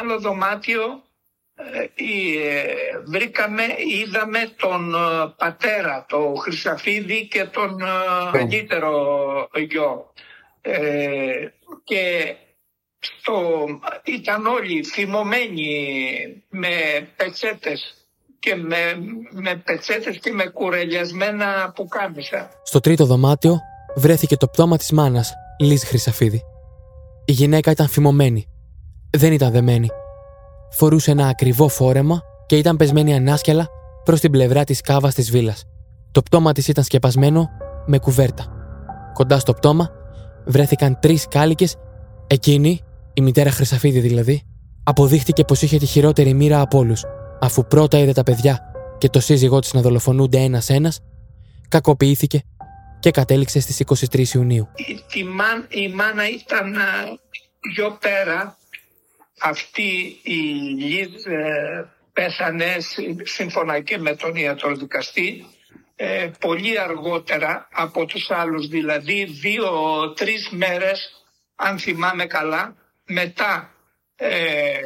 [0.00, 0.82] άλλο δωμάτιο
[1.54, 2.64] ε, ε,
[3.06, 3.62] βρήκαμε,
[4.02, 4.98] είδαμε τον ε,
[5.36, 7.76] πατέρα, τον Χρυσαφίδη και τον
[8.32, 8.92] μεγαλύτερο
[9.68, 10.12] γιο.
[11.84, 12.34] Και
[12.98, 13.66] στο,
[14.04, 15.70] ήταν όλοι θυμωμένοι
[16.48, 16.68] με
[17.16, 17.94] πετσέτες
[18.38, 18.76] και με,
[19.32, 22.50] με πετσέτες και με κουρελιασμένα πουκάμισα.
[22.62, 23.58] Στο τρίτο δωμάτιο
[23.94, 26.42] βρέθηκε το πτώμα της μάνας, Λίζ Χρυσαφίδη.
[27.24, 28.48] Η γυναίκα ήταν φημωμένη.
[29.16, 29.88] Δεν ήταν δεμένη.
[30.70, 33.68] Φορούσε ένα ακριβό φόρεμα και ήταν πεσμένη ανάσκελα
[34.04, 35.64] προς την πλευρά της κάβας της βίλας.
[36.12, 37.48] Το πτώμα της ήταν σκεπασμένο
[37.86, 38.46] με κουβέρτα.
[39.12, 39.90] Κοντά στο πτώμα
[40.48, 41.76] βρέθηκαν τρεις κάλικες.
[42.26, 42.80] Εκείνη,
[43.14, 44.42] η μητέρα Χρυσαφίδη δηλαδή,
[44.84, 47.04] αποδείχτηκε πως είχε τη χειρότερη μοίρα από όλους
[47.40, 51.00] αφού πρώτα είδε τα παιδιά και το σύζυγό της να δολοφονούνται ένας-ένας,
[51.68, 52.42] κακοποιήθηκε
[53.00, 54.68] και κατέληξε στις 23 Ιουνίου.
[54.74, 55.18] Η,
[55.68, 56.76] η μάνα ήταν
[57.60, 58.56] πιο πέρα.
[59.40, 60.34] Αυτή η
[60.78, 62.76] Λίζ ε, πέθανε
[63.22, 65.46] σύμφωνα και με τον ιατροδικαστή
[66.00, 73.74] ε, πολύ αργότερα από τους άλλους, δηλαδή δύο-τρεις μέρες, αν θυμάμαι καλά, μετά
[74.16, 74.80] ε,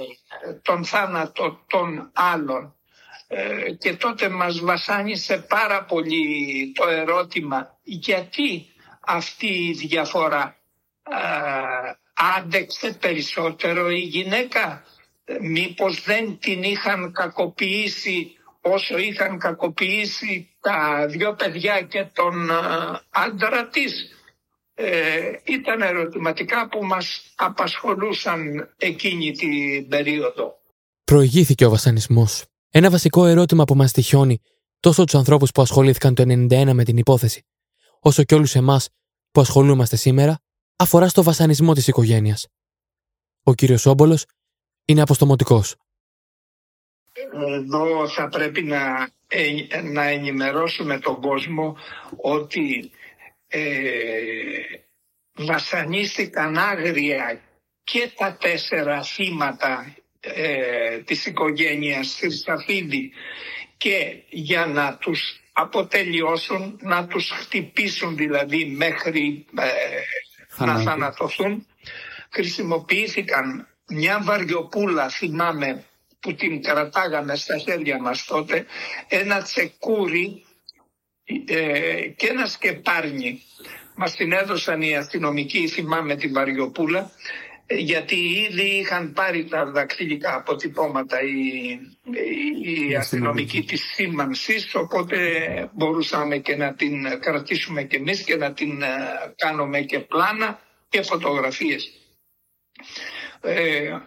[0.62, 2.74] τον θάνατο των άλλων.
[3.26, 8.66] Ε, και τότε μας βασάνισε πάρα πολύ το ερώτημα γιατί
[9.00, 10.56] αυτή η διαφορά
[11.10, 11.16] ε,
[12.36, 14.84] άντεξε περισσότερο η γυναίκα;
[15.40, 22.54] Μήπως δεν την είχαν κακοποιήσει όσο είχαν κακοποιήσει τα δυο παιδιά και τον ε,
[23.10, 24.10] άντρα της.
[24.74, 30.60] Ε, ήταν ερωτηματικά που μας απασχολούσαν εκείνη την περίοδο.
[31.04, 32.44] Προηγήθηκε ο βασανισμός.
[32.70, 34.40] Ένα βασικό ερώτημα που μας τυχιώνει
[34.80, 37.46] τόσο τους ανθρώπους που ασχολήθηκαν το 1991 με την υπόθεση,
[38.00, 38.88] όσο και όλους εμάς
[39.30, 40.38] που ασχολούμαστε σήμερα,
[40.76, 42.46] αφορά στο βασανισμό της οικογένειας.
[43.42, 44.24] Ο κύριος Όμπολος
[44.84, 45.76] είναι αποστομωτικός.
[47.32, 51.76] Εδώ θα πρέπει να, ε, να ενημερώσουμε τον κόσμο
[52.16, 52.90] ότι
[53.48, 53.60] ε,
[55.34, 57.40] βασανίστηκαν άγρια
[57.84, 63.12] και τα τέσσερα θύματα ε, της οικογένειας Χρυσταφίδη
[63.76, 71.66] και για να τους αποτελειώσουν, να τους χτυπήσουν δηλαδή μέχρι ε, να θανατωθούν
[72.30, 75.84] χρησιμοποιήθηκαν μια βαριοπούλα θυμάμαι
[76.22, 78.66] που την κρατάγαμε στα χέρια μας τότε
[79.08, 80.44] ένα τσεκούρι
[81.46, 83.42] ε, και ένα σκεπάρνι.
[83.94, 87.10] Μας την έδωσαν οι αστυνομικοί, θυμάμαι την Βαριοπούλα,
[87.66, 91.78] ε, γιατί ήδη είχαν πάρει τα δακτυλικά αποτυπώματα οι,
[92.62, 95.18] οι αστυνομικοί της σήμανσης, οπότε
[95.72, 98.88] μπορούσαμε και να την κρατήσουμε και εμείς και να την ε,
[99.36, 101.92] κάνουμε και πλάνα και φωτογραφίες.
[103.40, 103.98] Ε,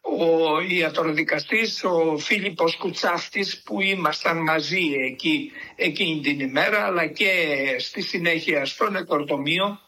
[0.00, 7.46] ο ιατροδικαστής ο Φίλιππος Κουτσάφτης που ήμασταν μαζί εκεί εκείνη την ημέρα αλλά και
[7.78, 9.80] στη συνέχεια στο νεκροτομείο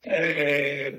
[0.00, 0.90] ε,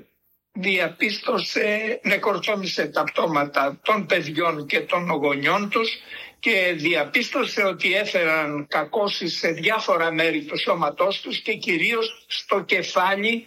[0.52, 5.98] διαπίστωσε, νεκορτόμησε τα πτώματα των παιδιών και των γονιών τους
[6.38, 13.46] και διαπίστωσε ότι έφεραν κακώσεις σε διάφορα μέρη του σώματός τους και κυρίως στο κεφάλι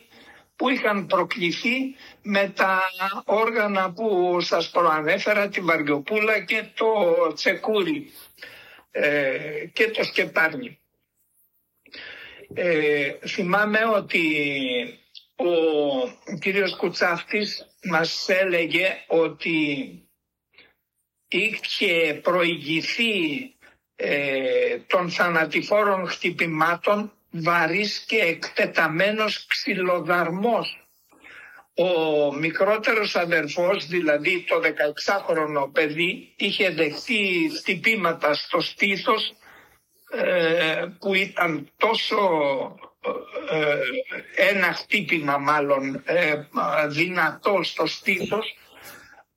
[0.60, 2.82] που είχαν προκληθεί με τα
[3.26, 6.94] όργανα που σας προανέφερα, τη Βαριοπούλα και το
[7.34, 8.12] Τσεκούρι
[8.92, 10.80] ε, και το Σκεπάρνι.
[12.54, 14.24] Ε, θυμάμαι ότι
[15.36, 19.60] ο κύριος Κουτσάφτης μας έλεγε ότι
[21.28, 23.14] είχε προηγηθεί
[23.96, 30.84] ε, των θανατηφόρων χτυπημάτων βαρύς και εκτεταμένος ξυλοδαρμός.
[31.74, 39.34] Ο μικρότερος αδερφός, δηλαδή το 16χρονο παιδί, είχε δεχτεί χτυπήματα στο στήθος
[40.12, 42.18] ε, που ήταν τόσο
[43.50, 46.36] ε, ένα χτύπημα μάλλον ε,
[46.88, 48.56] δυνατό στο στήθος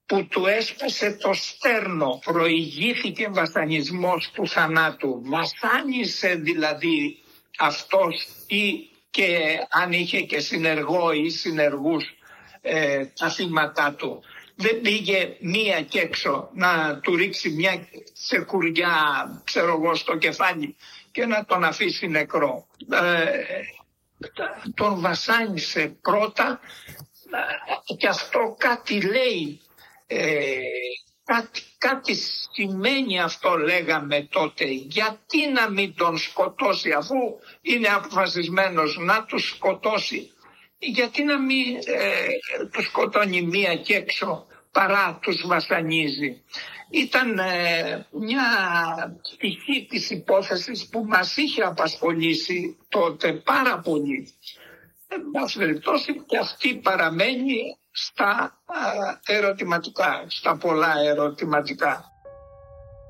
[0.07, 5.23] που του έσπασε το στέρνο, προηγήθηκε βασανισμός του θανάτου.
[5.25, 7.22] Βασάνισε δηλαδή
[7.59, 12.05] αυτός ή και αν είχε και συνεργό ή συνεργούς
[12.61, 14.23] ε, τα θύματα του.
[14.55, 18.97] Δεν πήγε μία και έξω να του ρίξει μια τσεκουριά
[19.45, 20.77] ξέρω εγώ στο κεφάλι
[21.11, 22.67] και να τον αφήσει νεκρό.
[22.91, 23.27] Ε,
[24.75, 26.61] τον βασάνισε πρώτα
[27.91, 29.61] ε, και αυτό κάτι λέει
[30.07, 30.59] ε,
[31.25, 34.65] Κάτι, κάτι σημαίνει αυτό λέγαμε τότε.
[34.65, 37.17] Γιατί να μην τον σκοτώσει αφού
[37.61, 40.31] είναι αποφασισμένος να τους σκοτώσει;
[40.79, 42.27] Γιατί να μην ε,
[42.73, 46.43] τους σκοτώνει μία και έξω παρά τους βασανίζει;
[46.91, 48.45] Ήταν ε, μια
[49.35, 54.33] πτυχή της υπόθεσης που μας είχε απασχολήσει τότε πάρα πολύ.
[55.09, 58.59] Εν πάση περιπτώσει και αυτή παραμένει στα
[59.27, 62.05] ερωτηματικά, στα πολλά ερωτηματικά.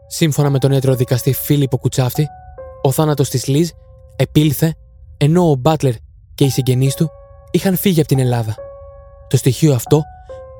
[0.06, 2.28] Σύμφωνα με τον ιατροδικαστή Φίλιππο Κουτσάφτη,
[2.82, 3.68] ο θάνατος της Λίζ
[4.16, 4.74] επήλθε
[5.16, 5.94] ενώ ο Μπάτλερ
[6.34, 7.10] και οι συγγενείς του
[7.50, 8.54] είχαν φύγει από την Ελλάδα.
[9.28, 10.02] Το στοιχείο αυτό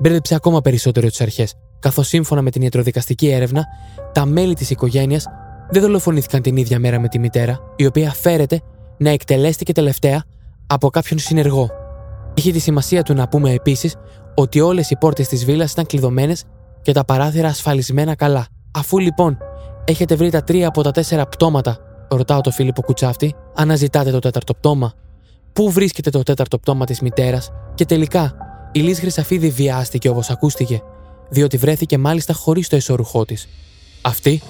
[0.00, 3.64] μπέρδεψε ακόμα περισσότερο τις αρχές, καθώς σύμφωνα με την ιατροδικαστική έρευνα,
[4.12, 5.26] τα μέλη της οικογένειας
[5.70, 8.60] δεν δολοφονήθηκαν την ίδια μέρα με τη μητέρα, η οποία φέρεται
[8.96, 10.24] να εκτελέστηκε τελευταία
[10.66, 11.81] από κάποιον συνεργό
[12.34, 13.96] Είχε τη σημασία του να πούμε επίσης
[14.34, 16.44] ότι όλες οι πόρτες της βίλας ήταν κλειδωμένες
[16.82, 18.46] και τα παράθυρα ασφαλισμένα καλά.
[18.70, 19.38] Αφού λοιπόν
[19.84, 24.54] έχετε βρει τα τρία από τα τέσσερα πτώματα, ρωτάω το Φίλιππο Κουτσάφτη, αναζητάτε το τέταρτο
[24.54, 24.92] πτώμα.
[25.52, 28.34] Πού βρίσκεται το τέταρτο πτώμα της μητέρας, και τελικά
[28.72, 30.82] η Λύς Χρυσαφίδη βιάστηκε όπως ακούστηκε,
[31.28, 33.48] διότι βρέθηκε μάλιστα χωρίς το εσωρουχό της.
[34.02, 34.42] Αυτή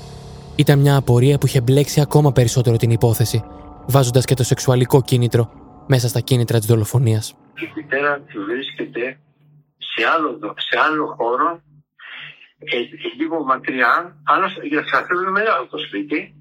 [0.56, 3.42] ήταν μια απορία που είχε μπλέξει ακόμα περισσότερο την υπόθεση,
[3.86, 5.48] βάζοντας και το σεξουαλικό κίνητρο
[5.86, 9.20] μέσα στα κίνητρα της δολοφονίας η μητέρα του βρίσκεται
[9.78, 11.62] σε άλλο, σε άλλο χώρο,
[12.58, 12.76] ε,
[13.18, 16.36] λίγο μακριά, αλλά για σας θέλω μεγάλο το σπίτι.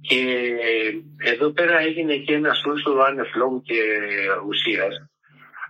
[0.00, 0.22] Και
[1.18, 3.80] εδώ πέρα έγινε και ένα σούσο άνευ λόγου και
[4.48, 4.94] ουσίας.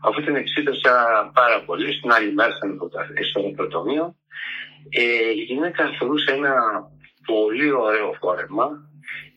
[0.03, 0.95] Αφού την εξήτασα
[1.35, 2.79] πάρα πολύ, στην άλλη μέρα ήταν
[3.31, 4.15] στο νεκροτομείο
[4.91, 6.55] Ε, η γυναίκα θεωρούσε ένα
[7.27, 8.69] πολύ ωραίο φόρεμα,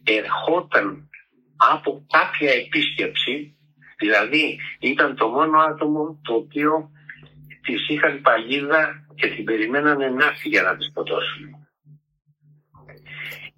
[0.04, 1.10] ερχόταν
[1.74, 3.58] από κάποια επίσκεψη,
[4.00, 6.90] δηλαδή ήταν το μόνο άτομο το οποίο
[7.62, 11.50] της είχαν παγίδα και την περιμένανε να έρθει για να τη σκοτώσουν.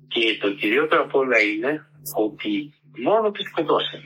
[0.08, 1.86] Και το κυριότερο από όλα είναι
[2.16, 4.02] ότι μόνο τη σκοτώσαν.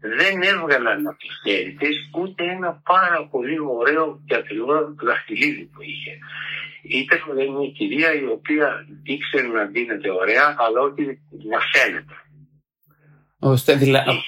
[0.00, 1.88] Δεν έβγαλαν από το χέρι τη
[2.20, 6.18] ούτε ένα πάρα πολύ ωραίο και ακριβό δαχτυλίδι που είχε.
[6.82, 11.02] Ήταν μια κυρία η οποία ήξερε να δίνεται ωραία, αλλά όχι
[11.52, 12.14] να φαίνεται.
[13.38, 14.22] Ώστε δηλαδή...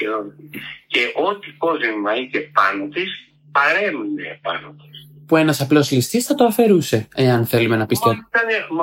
[0.86, 3.11] Και ό,τι κόσμημα είχε πάνω της,
[3.52, 4.98] παρέμεινε πάνω της
[5.28, 8.28] που ένας απλός ληστής θα το αφαιρούσε, εάν θέλουμε να πιστεύουμε.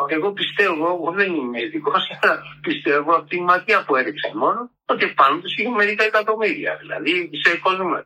[0.07, 5.05] Εγώ πιστεύω, εγώ δεν είμαι ειδικός, αλλά πιστεύω από τη ματιά που έριξε μόνο ότι
[5.07, 8.05] πάνω του είχε μερικά εκατομμύρια, δηλαδή σε οικονομικά.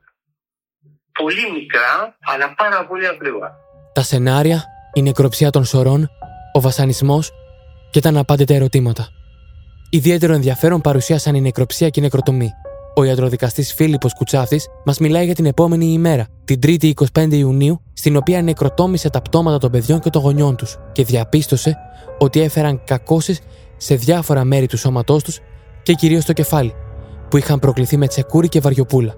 [1.20, 3.52] Πολύ μικρά, αλλά πάρα πολύ ακριβά.
[3.94, 4.64] Τα σενάρια,
[4.94, 6.10] η νεκροψία των σωρών,
[6.54, 7.32] ο βασανισμός
[7.92, 9.08] και τα αναπάντητα ερωτήματα.
[9.92, 12.50] Ιδιαίτερο ενδιαφέρον παρουσίασαν η νεκροψία και η νεκροτομή.
[12.96, 18.16] Ο ιατροδικαστής Φίλιππος Κουτσάφτη μας μιλάει για την επόμενη ημέρα, την 3η 25 Ιουνίου, στην
[18.16, 21.78] οποία νεκροτόμησε τα πτώματα των παιδιών και των γονιών τους και διαπίστωσε
[22.18, 23.40] ότι έφεραν κακώσεις
[23.78, 25.40] σε διάφορα μέρη του σώματός τους
[25.84, 26.74] και κυρίως στο κεφάλι,
[27.30, 29.14] που είχαν προκληθεί με τσεκούρι και βαριοπούλα.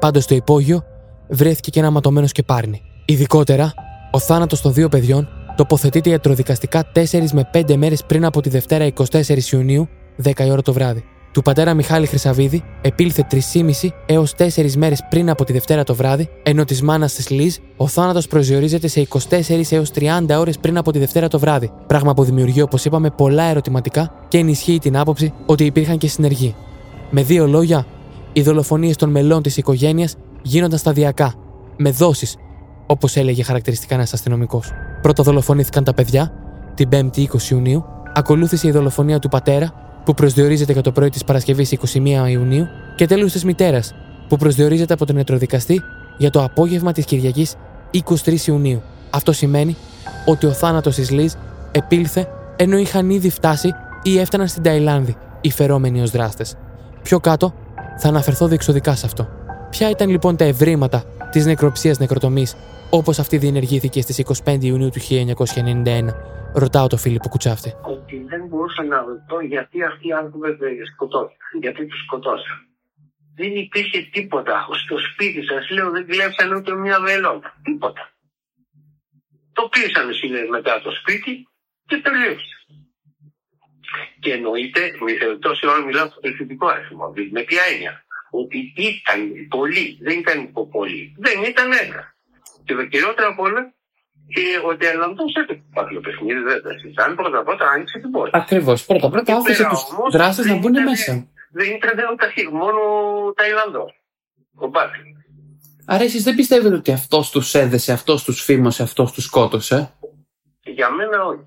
[0.00, 0.84] Πάντως στο υπόγειο
[1.28, 2.82] βρέθηκε και ένα ματωμένος σκεπάρνι.
[3.04, 3.74] Ειδικότερα,
[4.10, 8.88] ο θάνατος των δύο παιδιών τοποθετείται ιατροδικαστικά 4 με 5 μέρες πριν από τη Δευτέρα
[9.10, 9.88] 24 Ιουνίου,
[10.22, 15.30] 10 η ώρα το βράδυ του πατέρα Μιχάλη Χρυσαβίδη επήλθε 3,5 έως 4 μέρες πριν
[15.30, 19.72] από τη Δευτέρα το βράδυ, ενώ της μάνας της Λίζ ο θάνατος προσδιορίζεται σε 24
[19.72, 21.70] έως 30 ώρες πριν από τη Δευτέρα το βράδυ.
[21.86, 26.54] Πράγμα που δημιουργεί, όπως είπαμε, πολλά ερωτηματικά και ενισχύει την άποψη ότι υπήρχαν και συνεργοί.
[27.10, 27.86] Με δύο λόγια,
[28.32, 31.34] οι δολοφονίες των μελών της οικογένειας γίνονταν σταδιακά,
[31.76, 32.36] με δόσεις,
[32.86, 34.72] όπως έλεγε χαρακτηριστικά ένας αστυνομικός.
[35.02, 36.32] Πρώτα δολοφονήθηκαν τα παιδιά,
[36.74, 37.84] την 5η 20 Ιουνίου,
[38.14, 39.72] ακολούθησε η δολοφονία του πατέρα,
[40.04, 43.94] που προσδιορίζεται για το πρωί της Παρασκευής 21 Ιουνίου, και τέλος της μητέρας,
[44.28, 45.82] που προσδιορίζεται από τον νετροδικαστή
[46.18, 47.54] για το απόγευμα της Κυριακής
[47.90, 48.82] 23 Ιουνίου.
[49.10, 49.76] Αυτό σημαίνει
[50.26, 51.32] ότι ο θάνατος της Λίζ
[51.72, 56.54] επήλθε ενώ είχαν ήδη φτάσει ή έφταναν στην Ταϊλάνδη οι φερόμενοι ως δράστες.
[57.02, 57.54] Πιο κάτω
[57.98, 59.28] θα αναφερθώ διεξοδικά σε αυτό.
[59.70, 62.54] Ποια ήταν λοιπόν τα ευρήματα της νεκροψίας νεκροτομής
[62.94, 67.72] όπως αυτή διενεργήθηκε στις 25 Ιουνίου του 1991 Ρωτάω τον Φίλιππο Κουτσάφτη.
[67.82, 71.60] Ότι δεν μπορούσα να ρωτώ γιατί αυτοί οι άνθρωποι σκοτώθηκαν.
[71.60, 72.58] Γιατί του σκοτώσαν.
[73.34, 74.68] Δεν υπήρχε τίποτα.
[74.72, 77.60] Στο σπίτι σας λέω δεν κλέψαν ούτε μια βελόνα.
[77.62, 78.10] Τίποτα.
[79.52, 80.08] Το πήραν
[80.50, 81.48] μετά το σπίτι
[81.86, 82.56] και τελείωσε.
[84.20, 84.80] Και εννοείται,
[85.40, 87.12] τόση ώρα μιλάω στο πληθυντικό αριθμό.
[87.30, 91.14] Με ποια έννοια; Ότι ήταν πολλοί, δεν ήταν υποπολοί.
[91.18, 92.11] Δεν ήταν ένα.
[92.64, 93.72] Και το κυριότερο από όλα,
[94.34, 97.14] και ο Ταϊλανδό έπαιξε το παιχνίδι, δεν τα συζητάνε.
[97.14, 98.38] Πρώτα πρώτα άνοιξε την πόρτα.
[98.38, 98.84] Ακριβώς.
[98.86, 99.82] Πρώτα πρώτα άφησε τους
[100.12, 101.26] δράστες να μπουν μέσα.
[101.52, 102.80] Δεν ήταν ο Ταχύρ, μόνο
[103.26, 103.94] ο Ταϊλανδό.
[104.54, 105.00] Ο Μπάτλ.
[105.86, 109.92] Άρα εσείς δεν πιστεύετε ότι αυτός τους έδεσε, αυτός τους φήμωσε, αυτός τους σκότωσε;
[110.64, 111.46] Για μένα όχι.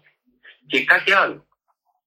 [0.67, 1.47] Και κάτι άλλο.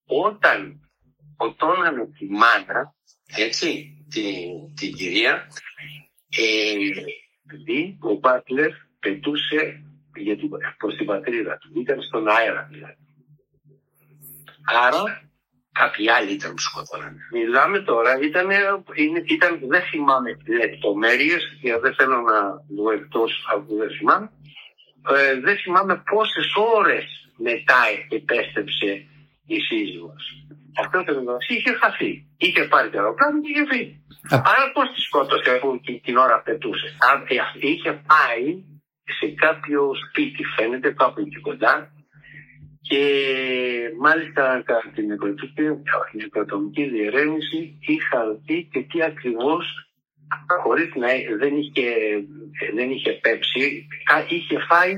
[0.06, 0.90] Όταν
[1.36, 2.94] ποτώνανε τη μάνα,
[3.36, 3.68] έτσι,
[4.10, 5.46] την, την κυρία,
[6.36, 6.74] ε,
[8.00, 8.70] ο Μπάτλερ
[9.00, 9.82] πετούσε
[10.16, 11.80] γιατί προς την πατρίδα του.
[11.80, 12.96] Ήταν στον αέρα δηλαδή.
[14.64, 15.02] Άρα
[15.80, 17.20] κάποιοι άλλοι ήταν που σκοτώνανε.
[17.32, 18.48] Μιλάμε τώρα, ήταν,
[19.24, 20.30] ήταν, δεν θυμάμαι
[20.60, 22.38] λεπτομέρειες, γιατί δεν θέλω να
[22.76, 24.30] δω εκτός αφού δεν θυμάμαι.
[25.16, 27.80] Ε, δεν θυμάμαι πόσες ώρες μετά
[28.18, 28.90] επέστρεψε
[29.46, 30.24] η σύζυγος.
[30.82, 31.12] Αυτό το
[31.48, 32.12] είχε χαθεί.
[32.36, 33.94] Είχε πάρει το αεροπλάνο και είχε φύγει.
[34.30, 36.96] Άρα πώς τη σκότωσε αφού την ώρα πετούσε.
[37.10, 37.16] Αν
[37.60, 38.44] είχε πάει
[39.18, 41.92] σε κάποιο σπίτι φαίνεται κάπου εκεί κοντά
[42.80, 43.02] και
[44.00, 45.04] μάλιστα κατά την
[46.12, 49.88] νεκροτομική διερεύνηση είχα δει και τι ακριβώς
[50.62, 51.86] χωρίς να δεν είχε,
[52.74, 53.86] δεν είχε πέψει,
[54.28, 54.92] είχε φάει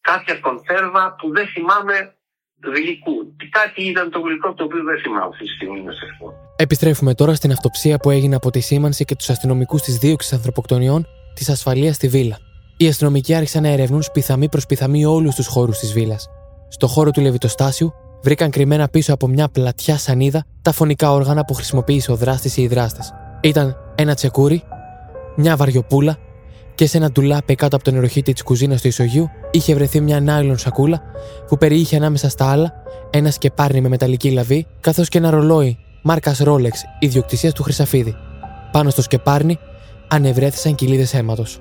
[0.00, 2.14] κάποια κονσέρβα που δεν θυμάμαι
[2.62, 3.36] γλυκού.
[3.50, 6.32] Κάτι ήταν το γλυκό το οποίο δεν θυμάμαι αυτή τη στιγμή να σας πω.
[6.56, 11.06] Επιστρέφουμε τώρα στην αυτοψία που έγινε από τη σήμανση και τους αστυνομικούς της δίωξης ανθρωποκτονιών
[11.34, 12.45] της ασφαλείας στη Βίλα.
[12.78, 16.28] Οι αστυνομικοί άρχισαν να ερευνούν σπιθαμή προς πιθαμή όλους τους χώρους της βίλας.
[16.68, 21.54] Στο χώρο του Λεβιτοστάσιου βρήκαν κρυμμένα πίσω από μια πλατιά σανίδα τα φωνικά όργανα που
[21.54, 23.12] χρησιμοποίησε ο δράστης ή οι δράστες.
[23.40, 24.62] Ήταν ένα τσεκούρι,
[25.36, 26.18] μια βαριοπούλα
[26.74, 30.20] και σε ένα ντουλάπε κάτω από τον νεροχύτη της κουζίνας του ισογείου είχε βρεθεί μια
[30.20, 31.02] νάιλον σακούλα
[31.48, 32.72] που περιείχε ανάμεσα στα άλλα
[33.10, 38.14] ένα σκεπάρνι με μεταλλική λαβή καθώς και ένα ρολόι μάρκας Rolex ιδιοκτησίας του Χρυσαφίδη.
[38.72, 39.58] Πάνω στο σκεπάρνι
[40.08, 41.60] ανεβρέθησαν κοιλίδες αίματος.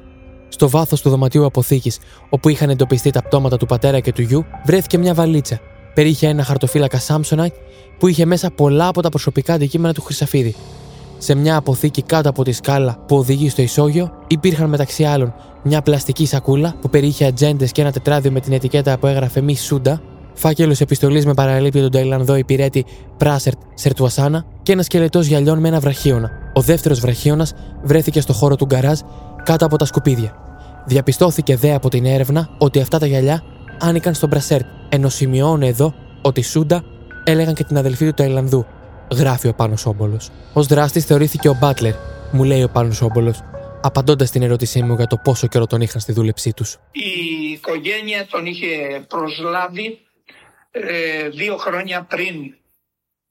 [0.55, 1.97] Στο βάθος του δωματίου αποθήκης,
[2.29, 5.59] όπου είχαν εντοπιστεί τα πτώματα του πατέρα και του γιου, βρέθηκε μια βαλίτσα.
[5.93, 7.53] Περίχε ένα χαρτοφύλακα Samsonite
[7.97, 10.55] που είχε μέσα πολλά από τα προσωπικά αντικείμενα του Χρυσαφίδη.
[11.17, 15.33] Σε μια αποθήκη κάτω από τη σκάλα που οδηγεί στο ισόγειο, υπήρχαν μεταξύ άλλων
[15.63, 19.55] μια πλαστική σακούλα που περιείχε ατζέντες και ένα τετράδιο με την ετικέτα που έγραφε Μη
[19.55, 20.01] Σούντα,
[20.33, 22.85] φάκελος επιστολής με παραλήπτει τον Ταϊλανδό υπηρέτη
[23.17, 26.31] Πράσερτ Σερτουασάνα και ένα σκελετός γυαλιών με ένα βραχίωνα.
[26.53, 27.53] Ο δεύτερος βραχίωνας
[27.83, 28.99] βρέθηκε στο χώρο του γκαράζ
[29.43, 30.44] κάτω από τα σκουπίδια.
[30.85, 33.43] Διαπιστώθηκε δε από την έρευνα ότι αυτά τα γυαλιά
[33.79, 36.83] άνοικαν στον Πρασέρτ, ενώ σημειώνω εδώ ότι Σούντα
[37.23, 38.65] έλεγαν και την αδελφή του Ταϊλανδού,
[39.11, 40.31] γράφει ο Πάνος Όμπολος.
[40.53, 41.93] Ω δράστης θεωρήθηκε ο Μπάτλερ,
[42.31, 43.43] μου λέει ο Πάνος Όμπολος,
[43.81, 46.77] απαντώντας την ερώτησή μου για το πόσο καιρό τον είχαν στη δούλεψή τους.
[46.91, 49.99] Η οικογένεια τον είχε προσλάβει
[50.71, 52.35] ε, δύο χρόνια πριν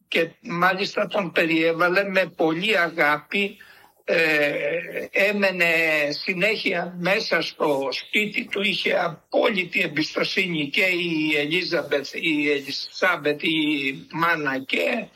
[0.09, 3.57] και μάλιστα τον περιέβαλε με πολύ αγάπη
[4.05, 4.79] ε,
[5.11, 5.73] έμενε
[6.11, 14.59] συνέχεια μέσα στο σπίτι του είχε απόλυτη εμπιστοσύνη και η Ελίζαμπεθ, η Ελισάμπετ, η μάνα
[14.59, 15.09] και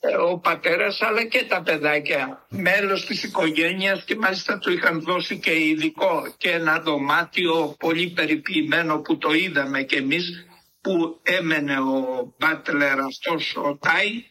[0.00, 2.46] ε, ο πατέρας αλλά και τα παιδάκια.
[2.48, 8.98] Μέλος της οικογένειας και μάλιστα του είχαν δώσει και ειδικό και ένα δωμάτιο πολύ περιποιημένο
[9.00, 10.46] που το είδαμε και εμείς
[10.80, 14.24] που έμενε ο Μπάτλερ αυτός ο Τάι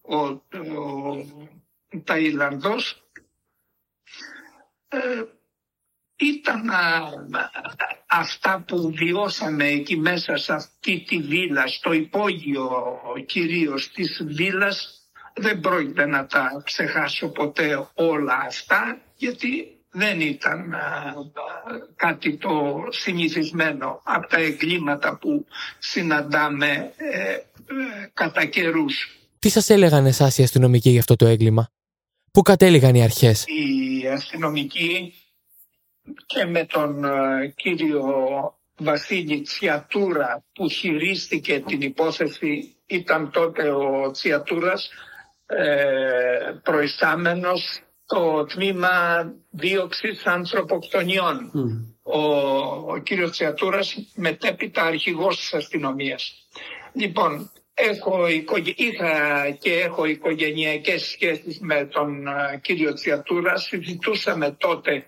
[0.00, 1.24] ο, ο
[2.04, 3.07] Ταϊλανδός
[4.88, 4.98] ε,
[6.16, 6.70] ήταν
[8.06, 12.70] αυτά που βιώσαμε εκεί μέσα σε αυτή τη βίλα, στο υπόγειο
[13.26, 14.98] κυρίως της βίλας,
[15.34, 20.74] δεν πρόκειται να τα ξεχάσω ποτέ όλα αυτά, γιατί δεν ήταν
[21.96, 25.46] κάτι το συνηθισμένο από τα εγκλήματα που
[25.78, 27.40] συναντάμε ε, ε,
[28.14, 29.18] κατά καιρούς.
[29.38, 31.70] Τι σας έλεγαν εσάς οι αστυνομικοί για αυτό το έγκλημα;
[32.32, 35.14] Πού κατέληγαν οι αρχές; Οι αστυνομικοί
[36.26, 38.02] και με τον ε, κύριο
[38.78, 44.88] Βασίλη Τσιατούρα που χειρίστηκε την υπόθεση ήταν τότε ο Τσιατούρας
[45.46, 48.88] ε, προϊστάμενος το τμήμα
[49.50, 51.50] δίωξης ανθρωποκτονιών.
[52.02, 52.20] Ο,
[52.92, 56.48] ο κύριος Τσιατούρας μετέπειτα αρχηγός της αστυνομίας.
[56.92, 58.26] Λοιπόν, έχω,
[58.76, 63.56] είχα και έχω οικογενειακές σχέσεις με τον ε, κύριο Τσιατούρα.
[63.56, 65.06] Συζητούσαμε τότε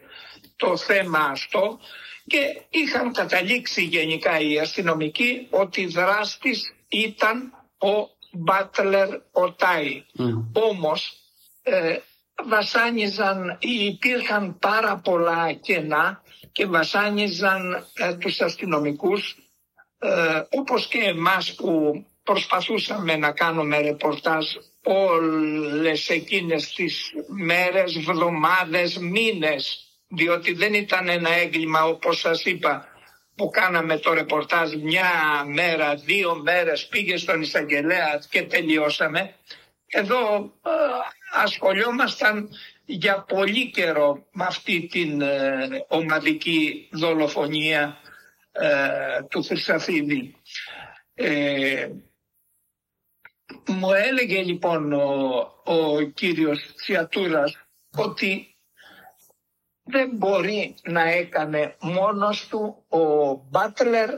[0.57, 1.79] το θέμα αυτό
[2.27, 10.05] και είχαν καταλήξει γενικά οι αστυνομικοί ότι δράστης ήταν ο Μπάτλερ Οτάι.
[10.19, 10.45] Mm.
[10.53, 11.13] Όμως
[11.63, 11.97] ε,
[12.49, 19.37] βασάνιζαν, υπήρχαν πάρα πολλά κενά και βασάνιζαν ε, τους αστυνομικούς
[19.99, 24.47] ε, όπως και εμάς που προσπαθούσαμε να κάνουμε ρεπορτάζ
[24.83, 32.89] όλες εκείνες τις μέρες, βδομάδες, μήνες διότι δεν ήταν ένα έγκλημα όπως σας είπα
[33.35, 35.11] που κάναμε το ρεπορτάζ μια
[35.47, 39.35] μέρα, δύο μέρες πήγε στον εισαγγελέα και τελειώσαμε.
[39.87, 40.71] Εδώ ε,
[41.33, 42.49] ασχολιόμασταν
[42.85, 47.99] για πολύ καιρό με αυτή την ε, ομαδική δολοφονία
[48.53, 50.35] ε, του Χρυσαφίδη.
[53.67, 55.09] Μου έλεγε λοιπόν ο,
[55.65, 57.59] ο κύριος Τσιατούρας
[57.97, 58.55] ότι
[59.83, 64.11] δεν μπορεί να έκανε μόνος του ο Μπάτλερ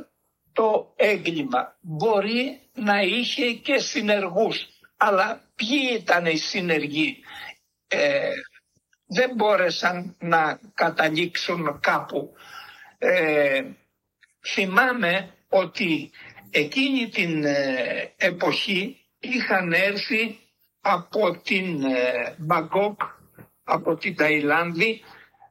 [0.52, 1.76] το έγκλημα.
[1.80, 4.66] Μπορεί να είχε και συνεργούς.
[4.96, 7.18] Αλλά ποιοι ήταν οι συνεργοί;
[7.88, 8.30] Ε,
[9.06, 12.32] δεν μπόρεσαν να καταλήξουν κάπου.
[12.98, 13.62] Ε,
[14.46, 16.10] θυμάμαι ότι
[16.50, 20.38] εκείνη την ε, εποχή είχαν έρθει
[20.80, 23.00] από την ε, Μπαγκόκ,
[23.64, 25.00] από την Ταϊλάνδη,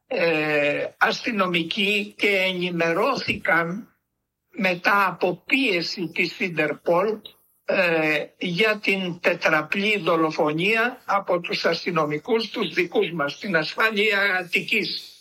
[0.08, 3.96] ε, αστυνομικοί και ενημερώθηκαν
[4.50, 7.20] μετά από πίεση της Ιντερπολ
[7.66, 15.12] ε, για την τετραπλή δολοφονία από τους αστυνομικούς τους δικούς μας, την ασφάλεια Αττικής.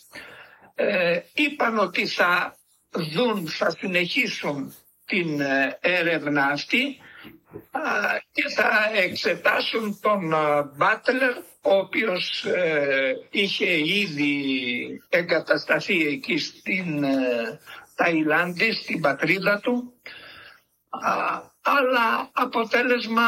[0.75, 2.57] Ε, είπαν ότι θα
[2.91, 4.75] δουν, θα συνεχίσουν
[5.05, 6.97] την ε, έρευνα αυτή
[8.31, 10.33] και θα εξετάσουν τον
[10.75, 14.33] Μπάτλερ ο οποίος ε, είχε ήδη
[15.09, 17.59] εγκατασταθεί εκεί στην ε,
[17.95, 19.93] Ταϊλάνδη, στην πατρίδα του,
[21.61, 23.23] αλλά αποτέλεσμα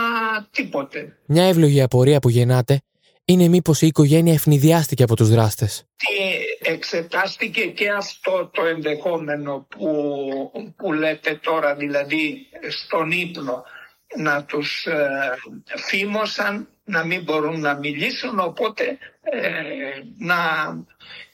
[0.51, 1.17] τίποτε.
[1.25, 2.81] Μια εύλογη απορία που γεννάται
[3.25, 5.83] είναι μήπως η οικογένεια ευνηδιάστηκε από τους δράστες.
[6.59, 9.91] εξετάστηκε και αυτό το ενδεχόμενο που,
[10.77, 13.63] που λέτε τώρα, δηλαδή στον ύπνο,
[14.15, 15.33] να τους ε,
[15.75, 19.49] φήμωσαν να μην μπορούν να μιλήσουν οπότε ε,
[20.17, 20.37] να,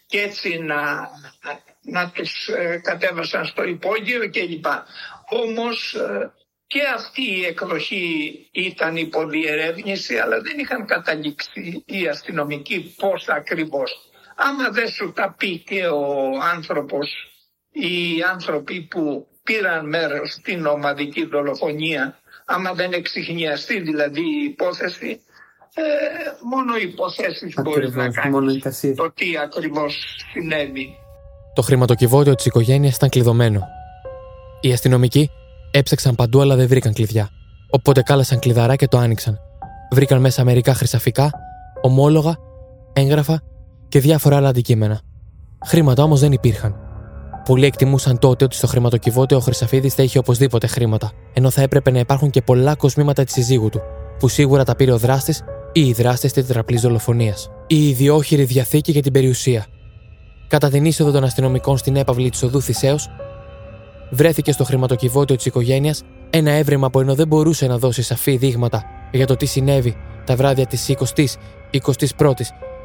[0.06, 1.10] και έτσι να
[1.82, 4.66] να τους ε, κατέβασαν στο υπόγειο κλπ.
[5.30, 6.32] Όμως ε,
[6.68, 14.10] και αυτή η εκδοχή ήταν υποδιερεύνηση αλλά δεν είχαν καταλήξει οι αστυνομικοί πώς ακριβώς.
[14.36, 17.10] Άμα δεν σου τα πει και ο άνθρωπος,
[17.72, 22.20] οι άνθρωποι που πήραν μέρος στην ομαδική δολοφονία,
[22.50, 25.20] άμα δεν εξηχνιαστεί δηλαδή η υπόθεση,
[25.74, 25.84] ε,
[26.52, 30.98] μόνο οι υποθέσεις μπορεί να κάνεις το τι ακριβώς συνέβη.
[31.54, 33.68] Το χρηματοκιβώτιο της οικογένειας ήταν κλειδωμένο.
[34.62, 35.30] Οι αστυνομικοί
[35.72, 37.30] έψαξαν παντού αλλά δεν βρήκαν κλειδιά.
[37.70, 39.40] Οπότε κάλασαν κλειδαρά και το άνοιξαν.
[39.92, 41.32] Βρήκαν μέσα μερικά χρυσαφικά,
[41.82, 42.38] ομόλογα,
[42.94, 43.42] έγγραφα
[43.90, 45.02] και διάφορα άλλα αντικείμενα.
[45.66, 46.89] Χρήματα όμως δεν υπήρχαν.
[47.50, 51.92] Πολλοί εκτιμούσαν τότε ότι στο χρηματοκιβώτιο ο Χρυσαφίδης θα είχε οπωσδήποτε χρήματα, ενώ θα έπρεπε
[51.92, 53.82] να υπάρχουν και πολλά κοσμήματα της συζύγου του,
[54.20, 58.44] που σίγουρα τα πήρε ο δράστης ή οι δράστε της τετραπλής δολοφονίας, ή η ιδιόχειρη
[58.44, 59.66] διαθήκη για την περιουσία.
[60.48, 62.96] Κατά την είσοδο των αστυνομικών στην έπαυλη της οδού Θησέω,
[64.10, 68.84] βρέθηκε στο χρηματοκιβώτιο της οικογένειας ένα έβρεμα που ενώ δεν μπορούσε να δώσει σαφή δείγματα
[69.12, 69.96] για το τι συνέβη
[70.26, 71.26] τα βράδια της 20η,
[72.18, 72.32] 21η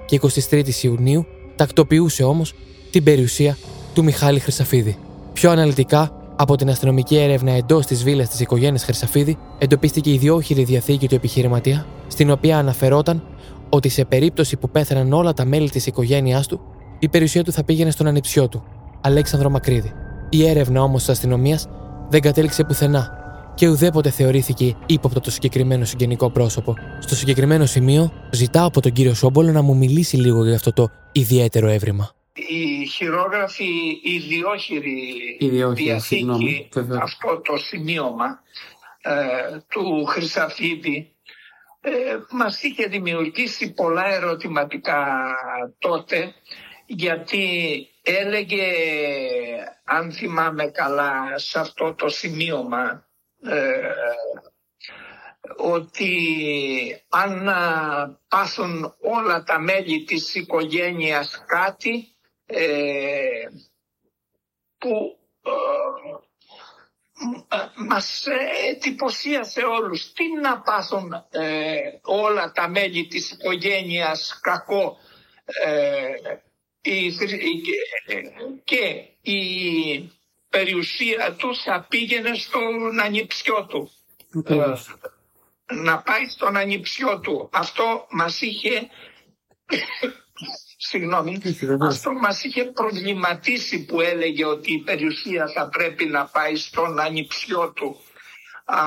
[0.06, 2.54] και 23η Ιουνίου, τακτοποιούσε όμως
[2.90, 3.56] την περιουσία
[3.94, 4.98] του Μιχάλη Χρυσαφίδη.
[5.32, 10.64] Πιο αναλυτικά, από την αστυνομική έρευνα εντός της βίλας της οικογένειας Χρυσαφίδη, εντοπίστηκε η διόχειρη
[10.64, 13.22] διαθήκη του επιχειρηματία, στην οποία αναφερόταν
[13.68, 16.60] ότι σε περίπτωση που πέθαναν όλα τα μέλη της οικογένειάς του,
[16.98, 18.64] η περιουσία του θα πήγαινε στον ανιψιό του,
[19.00, 19.92] Αλέξανδρο Μακρύδη.
[20.28, 21.66] Η έρευνα όμως της αστυνομίας
[22.08, 23.10] δεν κατέληξε πουθενά
[23.54, 26.74] και ουδέποτε θεωρήθηκε ύποπτο το συγκεκριμένο συγγενικό πρόσωπο.
[26.98, 30.88] Στο συγκεκριμένο σημείο, ζητάω από τον κύριο Σόμπολο να μου μιλήσει λίγο για αυτό το
[31.12, 32.10] ιδιαίτερο έβριμα.
[32.36, 35.36] Η χειρόγραφη ιδιόχειρη
[35.74, 36.68] διαθήκη,
[37.02, 38.42] αυτό το σημείωμα
[39.02, 41.14] ε, του Χρυσαφίδη
[41.80, 45.26] ε, μας είχε δημιουργήσει πολλά ερωτηματικά
[45.78, 46.34] τότε
[46.86, 47.46] γιατί
[48.02, 48.66] έλεγε
[49.84, 53.06] αν θυμάμαι καλά σε αυτό το σημείωμα
[53.42, 53.90] ε,
[55.56, 56.16] ότι
[57.08, 57.50] αν
[58.28, 62.13] πάθουν όλα τα μέλη της οικογένειας κάτι ε,
[64.78, 65.50] που ε,
[67.88, 68.26] μας
[68.70, 70.12] εντυπωσίασε όλους.
[70.12, 71.12] Τι να πάθουν
[72.02, 74.96] όλα τα μέλη της οικογένειας κακό
[78.64, 80.12] και η
[80.48, 83.90] περιουσία τους θα πήγαινε στον ανιψιό του.
[84.44, 84.74] Ε,
[85.74, 87.48] να πάει στον ανιψιό του.
[87.52, 88.88] Αυτό μας είχε...
[90.86, 91.40] Συγγνώμη,
[91.80, 97.72] αυτό μας είχε προβληματίσει που έλεγε ότι η περιουσία θα πρέπει να πάει στον ανιψιό
[97.72, 98.00] του.
[98.64, 98.78] Α,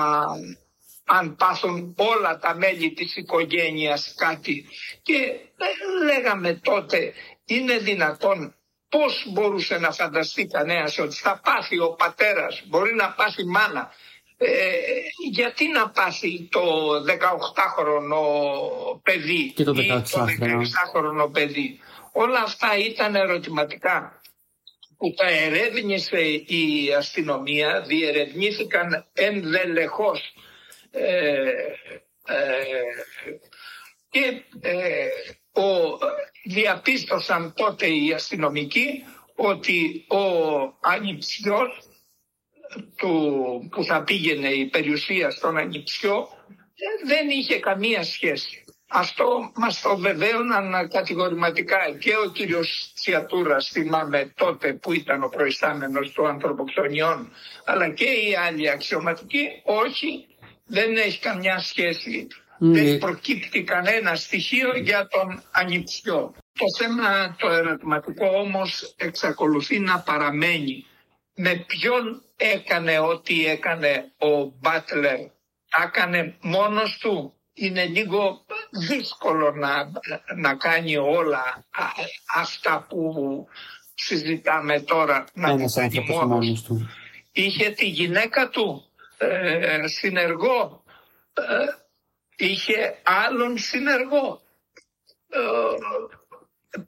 [1.04, 4.66] αν πάθουν όλα τα μέλη της οικογένειας κάτι.
[5.02, 5.14] Και
[5.56, 7.12] ε, λέγαμε τότε,
[7.44, 13.44] είναι δυνατόν Πώς μπορούσε να φανταστεί κανένας ότι θα πάθει ο πατέρας, μπορεί να πάθει
[13.44, 13.92] μάνα.
[14.40, 14.74] Ε,
[15.30, 18.22] γιατί να πάθει το 18χρονο
[19.02, 21.80] παιδί και το 16χρονο παιδί;
[22.12, 24.20] Όλα αυτά ήταν ερωτηματικά
[24.96, 30.32] που τα ερεύνησε η αστυνομία, διερευνήθηκαν ενδελεχώς
[30.90, 31.50] ε,
[32.26, 32.64] ε,
[34.10, 35.08] και ε,
[35.60, 35.98] ο,
[36.44, 40.22] διαπίστωσαν τότε οι αστυνομικοί ότι ο
[40.80, 41.87] ανιψιός
[42.96, 46.28] του, που θα πήγαινε η περιουσία στον ανιψιό
[47.06, 48.64] δεν είχε καμία σχέση.
[48.90, 56.12] Αυτό μας το βεβαίωναν κατηγορηματικά και ο κύριος Τσιατούρας θυμάμαι τότε που ήταν ο προϊστάμενος
[56.12, 57.32] του ανθρωποκτονιών
[57.64, 60.26] αλλά και οι άλλοι αξιωματικοί όχι
[60.66, 62.26] δεν έχει καμιά σχέση
[62.58, 62.98] δεν ναι.
[62.98, 66.34] προκύπτει κανένα στοιχείο για τον ανιψιό.
[66.52, 70.86] Το θέμα το ερωτηματικό όμως εξακολουθεί να παραμένει.
[71.40, 75.18] Με ποιον έκανε ό,τι έκανε ο Μπάτλερ.
[75.84, 77.32] Έκανε μόνος του.
[77.54, 79.90] Είναι λίγο δύσκολο να,
[80.36, 81.64] να κάνει όλα
[82.34, 83.12] αυτά που
[83.94, 86.88] συζητάμε τώρα να κάνει μόνος του.
[87.32, 88.84] Είχε τη γυναίκα του
[89.18, 90.82] ε, συνεργό.
[91.34, 91.66] Ε,
[92.36, 94.40] είχε άλλον συνεργό.
[95.28, 95.38] Ε,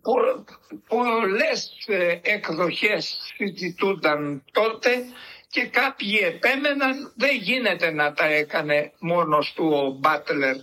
[0.02, 0.44] πο,
[0.88, 5.04] πολλές ε, εκδοχές συζητούνταν τότε
[5.48, 10.56] και κάποιοι επέμεναν δεν γίνεται να τα έκανε μόνος του ο Μπάτλερ.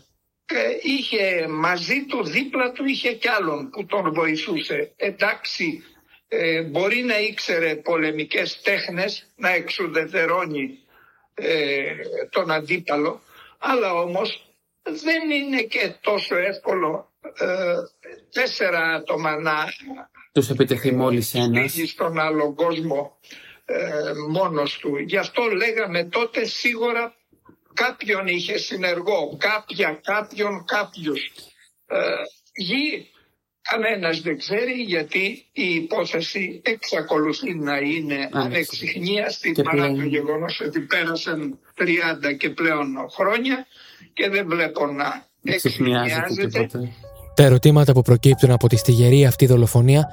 [0.45, 4.93] Και είχε μαζί του, δίπλα του είχε κι άλλον που τον βοηθούσε.
[4.95, 5.83] Εντάξει,
[6.27, 10.79] ε, μπορεί να ήξερε πολεμικές τέχνες, να εξουδετερώνει
[12.29, 13.21] τον αντίπαλο,
[13.57, 14.47] αλλά όμως
[14.83, 17.75] δεν είναι και τόσο εύκολο ε,
[18.31, 19.53] τέσσερα άτομα να
[20.31, 21.71] Τους επιτεθεί μόλις ένας.
[21.71, 23.17] φύγει στον άλλο κόσμο
[23.65, 24.97] ε, μόνος του.
[24.97, 27.15] Γι' αυτό λέγαμε τότε σίγουρα
[27.73, 31.31] κάποιον είχε συνεργό, κάποια, κάποιον, κάποιους.
[31.85, 31.97] Ε,
[32.53, 33.11] γη
[33.61, 39.99] κανένας δεν ξέρει γιατί η υπόθεση εξακολουθεί να είναι ανεξιχνίαστη Και παρά πλέον.
[39.99, 43.65] το γεγονός ότι πέρασαν 30 και πλέον χρόνια
[44.13, 45.25] και δεν βλέπω να
[45.55, 46.47] Ξεχνιάζεται εξιχνιάζεται.
[46.47, 46.79] τίποτα.
[47.37, 50.07] Τα ερωτήματα που προκύπτουν από τη στιγερή αυτή δολοφονία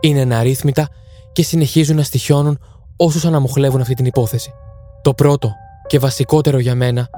[0.00, 0.88] είναι αναρρύθμιτα
[1.32, 2.58] και συνεχίζουν να στοιχιώνουν
[2.96, 4.52] όσους αναμοχλεύουν αυτή την υπόθεση.
[5.02, 5.52] Το πρώτο
[5.86, 7.08] και βασικότερο για μένα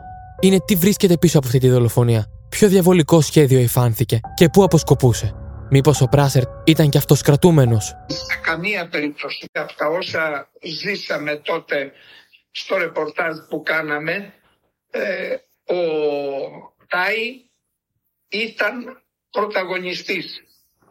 [0.41, 2.27] είναι τι βρίσκεται πίσω από αυτή τη δολοφονία.
[2.49, 5.35] Ποιο διαβολικό σχέδιο υφάνθηκε και πού αποσκοπούσε.
[5.71, 7.81] Μήπως ο Πράσερ ήταν κι αυτό κρατούμενο.
[7.81, 11.93] σε καμία περίπτωση από τα όσα ζήσαμε τότε
[12.51, 14.33] στο ρεπορτάζ που κάναμε
[14.91, 15.35] ε,
[15.75, 15.79] ο
[16.89, 17.43] Τάι
[18.29, 20.43] ήταν πρωταγωνιστής.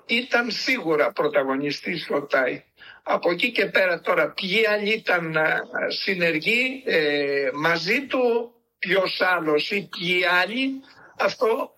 [0.06, 2.64] Ήταν σίγουρα πρωταγωνιστής ο Τάι.
[3.04, 9.72] Από εκεί και πέρα τώρα ποιοι άλλοι ήταν ε, συνεργοί ε, μαζί του, ποιος άλλος
[9.72, 10.82] ή ποιοι άλλοι,
[11.18, 11.72] αυτό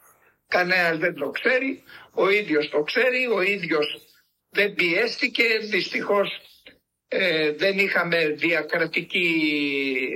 [0.47, 1.83] κανένας δεν το ξέρει.
[2.13, 4.01] Ο ίδιος το ξέρει, ο ίδιος
[4.49, 5.43] δεν πιέστηκε.
[5.61, 6.29] Δυστυχώς
[7.07, 9.37] ε, δεν είχαμε διακρατική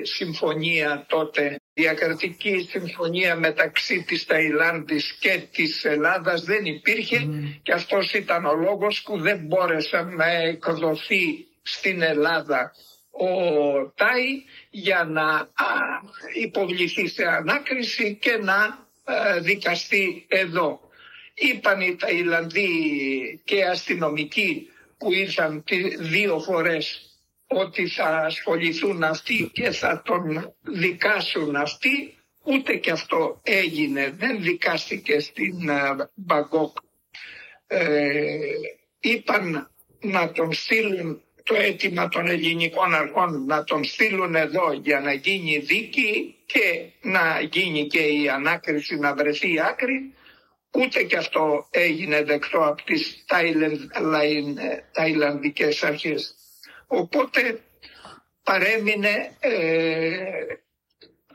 [0.03, 1.57] συμφωνία τότε.
[1.73, 7.27] Διακρατική συμφωνία μεταξύ της Ταϊλάνδης και της Ελλάδας δεν υπήρχε
[7.63, 12.71] και αυτός ήταν ο λόγος που δεν μπόρεσε να εκδοθεί στην Ελλάδα
[13.11, 13.27] ο
[13.95, 15.47] Τάι για να α,
[16.33, 20.79] υποβληθεί σε ανάκριση και να α, δικαστεί εδώ.
[21.33, 22.69] Είπαν οι Ταϊλανδοί
[23.43, 24.67] και αστυνομικοί
[24.97, 27.12] που ήρθαν τι- δύο φορές
[27.55, 32.17] ότι θα ασχοληθούν αυτοί και θα τον δικάσουν αυτοί.
[32.43, 34.13] Ούτε και αυτό έγινε.
[34.17, 36.77] Δεν δικάστηκε στην α, Μπαγκόκ.
[37.67, 38.37] Ε,
[38.99, 45.13] είπαν να τον στείλουν το αίτημα των ελληνικών αρχών να τον στείλουν εδώ για να
[45.13, 50.13] γίνει δίκη και να γίνει και η ανάκριση να βρεθεί άκρη.
[50.75, 56.35] Ούτε και αυτό έγινε δεκτό από τις Ταϊλεν- Λαϊν- ε, Ταϊλανδικές αρχές.
[56.95, 57.59] Οπότε
[58.43, 59.51] παρέμεινε ε,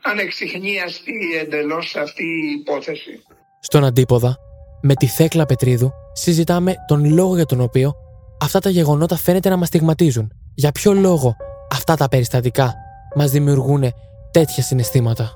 [0.01, 3.23] ανεξιχνίαστη εντελώς αυτή η υπόθεση.
[3.61, 4.37] Στον αντίποδα,
[4.81, 7.93] με τη Θέκλα Πετρίδου, συζητάμε τον λόγο για τον οποίο
[8.41, 10.31] αυτά τα γεγονότα φαίνεται να μας στιγματίζουν.
[10.55, 11.35] Για ποιο λόγο
[11.71, 12.73] αυτά τα περιστατικά
[13.15, 13.83] μας δημιουργούν
[14.31, 15.33] τέτοια συναισθήματα;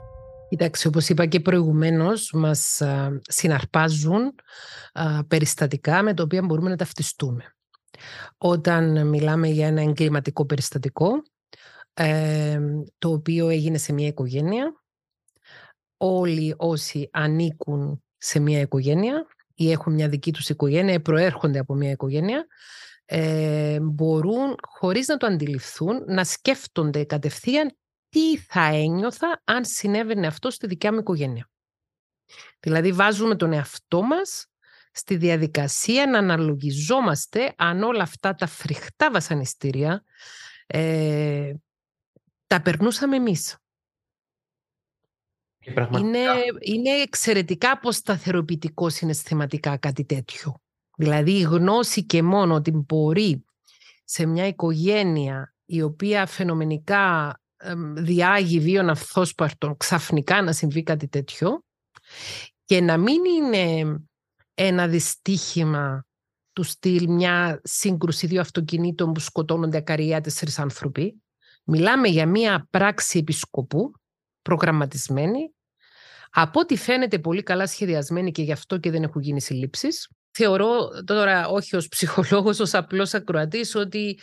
[0.49, 4.36] Κοιτάξτε, όπως είπα και προηγουμένως, μας α, συναρπάζουν
[4.93, 7.53] α, περιστατικά με τα οποία μπορούμε να ταυτιστούμε.
[8.38, 11.24] Όταν μιλάμε για ένα εγκληματικό περιστατικό,
[11.93, 12.60] ε,
[12.97, 14.84] το οποίο έγινε σε μια οικογένεια,
[15.97, 21.74] όλοι όσοι ανήκουν σε μια οικογένεια ή έχουν μια δική τους οικογένεια ή προέρχονται από
[21.74, 22.47] μια οικογένεια,
[23.06, 27.78] ε, μπορούν χωρίς να το αντιληφθούν να σκέφτονται κατευθείαν
[28.10, 31.49] τι θα ένιωθα αν συνέβαινε αυτό στη δικιά μου οικογένεια.
[32.60, 34.47] Δηλαδή βάζουμε τον εαυτό μας
[34.93, 40.03] στη διαδικασία να αναλογιζόμαστε αν όλα αυτά τα φρικτά βασανιστήρια
[40.67, 41.53] ε,
[42.47, 43.57] τα περνούσαμε εμείς.
[45.59, 46.07] Και πραγματικά.
[46.07, 46.29] Είναι,
[46.59, 50.61] είναι εξαιρετικά αποσταθεροποιητικό συναισθηματικά κάτι τέτοιο.
[50.97, 53.45] Δηλαδή η γνώση και μόνο ότι μπορεί
[54.03, 61.63] σε μια οικογένεια η οποία φαινομενικά εμ, διάγει βίων αυθόσπαρτων ξαφνικά να συμβεί κάτι τέτοιο
[62.65, 63.95] και να μην είναι
[64.54, 66.06] ένα δυστύχημα
[66.54, 71.22] του στυλ μια σύγκρουση δύο αυτοκινήτων που σκοτώνονται ακαριά τέσσερις άνθρωποι.
[71.64, 73.91] Μιλάμε για μια πράξη επισκοπού
[74.41, 75.54] προγραμματισμένη
[76.36, 80.10] από ό,τι φαίνεται πολύ καλά σχεδιασμένη και γι' αυτό και δεν έχουν γίνει συλλήψεις.
[80.32, 84.20] Θεωρώ τώρα όχι ως ψυχολόγος, ως απλός ακροατής ότι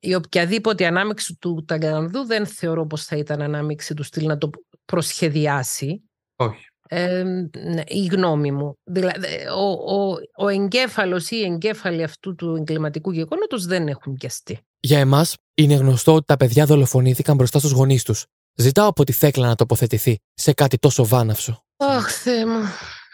[0.00, 4.50] η οποιαδήποτε ανάμειξη του Ταγκανδού δεν θεωρώ πως θα ήταν ανάμειξη του στυλ να το
[4.84, 6.02] προσχεδιάσει.
[6.36, 6.66] Όχι.
[6.88, 8.78] Ε, ναι, η γνώμη μου.
[8.84, 9.26] Δηλαδή,
[9.56, 14.60] ο, ο, ο εγκέφαλος ή οι εγκέφαλοι αυτού του εγκληματικού γεγονότος δεν έχουν πιαστεί.
[14.80, 18.26] Για εμάς, είναι γνωστό ότι τα παιδιά δολοφονήθηκαν μπροστά στους γονείς τους.
[18.54, 21.64] Ζητάω από τη Θέκλα να τοποθετηθεί σε κάτι τόσο βάναυσο.
[21.76, 22.62] Αχ, Θεέ μου.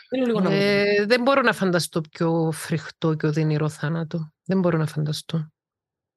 [0.08, 4.32] Θέλω λίγο να Ε, δεν μπορώ να φανταστώ πιο φρικτό και οδυνηρό θάνατο.
[4.44, 5.38] Δεν μπορώ να φανταστώ.
[5.38, 6.09] Το οποίο ακριβώς και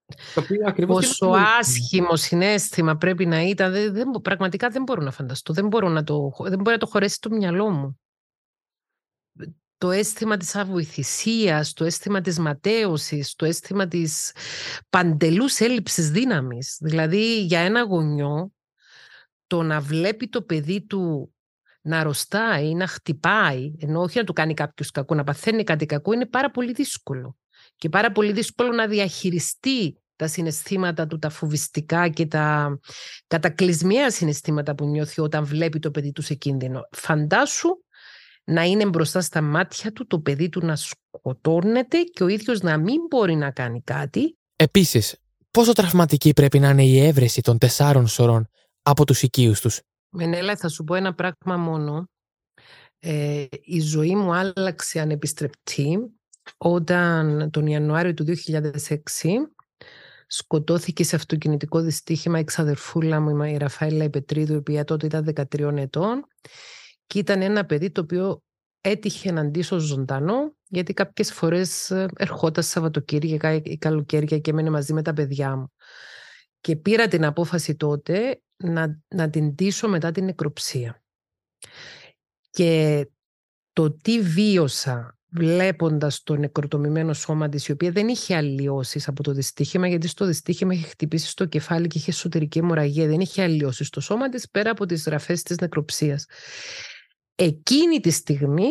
[0.93, 3.71] Πόσο δεν- άσχημο συνέστημα πρέπει να ήταν.
[3.71, 5.53] Δεν, δεν, μπο- πραγματικά δεν μπορώ να φανταστώ.
[5.53, 7.99] Δεν, μπορώ να το, χω- δεν μπορεί να το χωρέσει το μυαλό μου.
[9.77, 14.31] Το αίσθημα της αβοηθησίας, το αίσθημα της ματέωσης, το αίσθημα της
[14.89, 16.77] παντελούς έλλειψης δύναμης.
[16.81, 18.51] Δηλαδή για ένα γονιό
[19.47, 21.33] το να βλέπει το παιδί του
[21.81, 25.85] να αρρωστάει ή να χτυπάει, ενώ όχι να του κάνει κάποιος κακό, να παθαίνει κάτι
[25.85, 27.37] κακό, είναι πάρα πολύ δύσκολο.
[27.83, 32.79] Και πάρα πολύ δύσκολο να διαχειριστεί τα συναισθήματα του, τα φοβιστικά και τα
[33.27, 36.81] κατακλυσμία συναισθήματα που νιώθει όταν βλέπει το παιδί του σε κίνδυνο.
[36.91, 37.69] Φαντάσου
[38.43, 42.77] να είναι μπροστά στα μάτια του το παιδί του να σκοτώνεται και ο ίδιος να
[42.77, 44.37] μην μπορεί να κάνει κάτι.
[44.55, 45.15] Επίσης,
[45.51, 48.47] πόσο τραυματική πρέπει να είναι η έβρεση των τεσσάρων σωρών
[48.81, 52.07] από τους οικείους τους; Μενέλα, θα σου πω ένα πράγμα μόνο.
[52.99, 55.99] Ε, η ζωή μου άλλαξε ανεπιστρεπτή
[56.57, 58.97] όταν τον Ιανουάριο του 2006
[60.27, 65.77] σκοτώθηκε σε αυτοκινητικό δυστύχημα η ξαδερφούλα μου η Ραφαέλα Πετρίδου, η οποία τότε ήταν 13
[65.77, 66.25] ετών
[67.05, 68.41] και ήταν ένα παιδί το οποίο
[68.81, 74.93] έτυχε να ντύσω ζωντανό γιατί κάποιες φορές ε, ερχόταν Σαββατοκύριακα ή καλοκαίρια και έμενε μαζί
[74.93, 75.71] με τα παιδιά μου.
[76.61, 81.03] Και πήρα την απόφαση τότε να, να την ντύσω μετά την νεκροψία.
[82.49, 83.05] Και
[83.73, 89.31] το τι βίωσα βλέποντας το νεκροτομημένο σώμα της, η οποία δεν είχε αλλοιώσεις από το
[89.31, 93.87] δυστύχημα, γιατί στο δυστύχημα είχε χτυπήσει στο κεφάλι και είχε εσωτερική αιμορραγία, δεν είχε αλλοιώσεις
[93.87, 96.25] στο σώμα της πέρα από τις γραφές της νεκροψίας.
[97.35, 98.69] Εκείνη τη στιγμή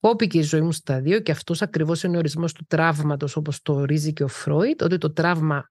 [0.00, 3.62] κόπηκε η ζωή μου στα δύο και αυτός ακριβώς είναι ο ορισμός του τραύματος όπως
[3.62, 5.70] το ορίζει και ο Φρόιτ, ότι το τραύμα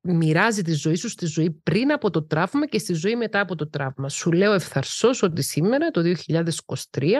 [0.00, 3.54] μοιράζει τη ζωή σου στη ζωή πριν από το τραύμα και στη ζωή μετά από
[3.54, 4.08] το τραύμα.
[4.08, 7.10] Σου λέω ευθαρσώς ότι σήμερα, το 2023,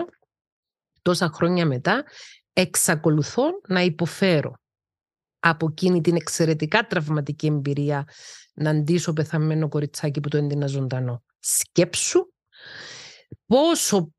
[1.09, 2.05] τόσα χρόνια μετά,
[2.53, 4.53] εξακολουθώ να υποφέρω
[5.39, 8.09] από εκείνη την εξαιρετικά τραυματική εμπειρία
[8.55, 11.23] να αντίσω πεθαμένο κοριτσάκι που το έντυνα ζωντανό.
[11.39, 12.33] Σκέψου
[13.47, 14.13] πόσο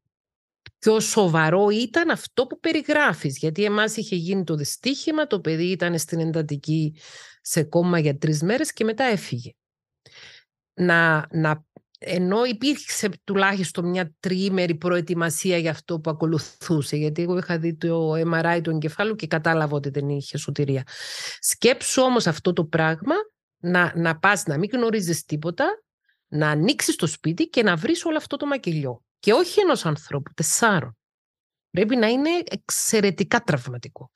[0.80, 3.38] πιο σοβαρό ήταν αυτό που περιγράφεις.
[3.38, 6.96] Γιατί εμάς είχε γίνει το δυστύχημα, το παιδί ήταν στην εντατική
[7.42, 9.52] σε κόμμα για τρεις μέρες και μετά έφυγε.
[10.74, 11.66] Να, να,
[12.02, 18.12] ενώ υπήρχε τουλάχιστον μια τριήμερη προετοιμασία για αυτό που ακολουθούσε, γιατί εγώ είχα δει το
[18.14, 20.84] MRI του εγκεφάλου και κατάλαβα ότι δεν είχε σωτηρία.
[21.40, 23.16] Σκέψου όμως αυτό το πράγμα,
[23.58, 25.84] να, να πας να μην γνωρίζεις τίποτα,
[26.28, 29.04] να ανοίξεις το σπίτι και να βρεις όλο αυτό το μακελιό.
[29.20, 30.98] Και όχι ενός ανθρώπου, τεσσάρων.
[31.70, 34.12] Πρέπει να είναι εξαιρετικά τραυματικό.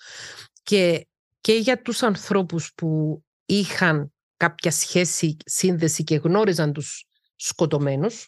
[0.63, 1.07] Και,
[1.41, 7.05] και για τους ανθρώπους που είχαν κάποια σχέση, σύνδεση και γνώριζαν τους
[7.47, 8.27] σκοτωμένους,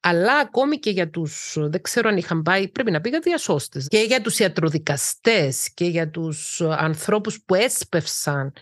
[0.00, 3.98] αλλά ακόμη και για τους, δεν ξέρω αν είχαν πάει, πρέπει να πήγαν διασώστες, και
[3.98, 8.52] για τους ιατροδικαστές και για τους ανθρώπους που έσπευσαν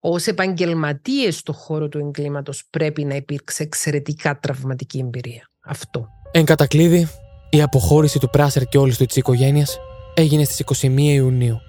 [0.00, 5.50] ως επαγγελματίες στο χώρο του εγκλήματος πρέπει να υπήρξε εξαιρετικά τραυματική εμπειρία.
[5.64, 6.08] Αυτό.
[6.30, 7.08] Εν κατακλείδη,
[7.50, 9.78] η αποχώρηση του Πράσερ και όλης του της οικογένειας
[10.14, 11.60] έγινε στις 21 Ιουνίου.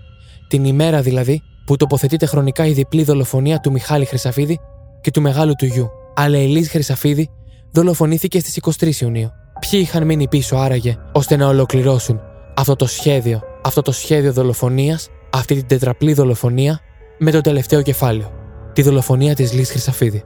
[0.47, 4.59] Την ημέρα δηλαδή που τοποθετείται χρονικά η διπλή δολοφονία του Μιχάλη Χρυσαφίδη
[5.01, 5.89] και του μεγάλου του γιου.
[6.15, 7.29] Αλλά η Λίζ Χρυσαφίδη
[7.73, 9.31] δολοφονήθηκε στις 23 Ιουνίου.
[9.59, 12.19] Ποιοι είχαν μείνει πίσω άραγε ώστε να ολοκληρώσουν
[12.55, 16.79] αυτό το σχέδιο, αυτό το σχέδιο δολοφονίας, αυτή την τετραπλή δολοφονία
[17.17, 18.31] με το τελευταίο κεφάλαιο.
[18.73, 20.23] Τη δολοφονία της Λίζ Χρυσαφίδη.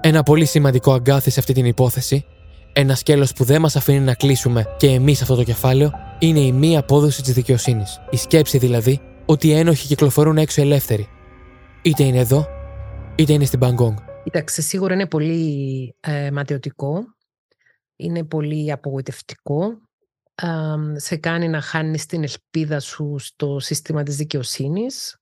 [0.00, 2.24] Ένα πολύ σημαντικό αγκάθι σε αυτή την υπόθεση
[2.78, 6.52] ένα σκέλος που δεν μας αφήνει να κλείσουμε και εμείς αυτό το κεφάλαιο είναι η
[6.52, 8.00] μη απόδοση της δικαιοσύνης.
[8.10, 11.08] Η σκέψη δηλαδή ότι οι ένοχοι κυκλοφορούν έξω ελεύθεροι.
[11.82, 12.46] Είτε είναι εδώ,
[13.14, 13.96] είτε είναι στην Μπαγκόγκ.
[14.26, 17.04] Κοίταξε, σίγουρα είναι πολύ ε, ματαιωτικό.
[17.96, 19.80] Είναι πολύ απογοητευτικό.
[20.94, 25.20] σε κάνει να χάνεις την ελπίδα σου στο σύστημα της δικαιοσύνης.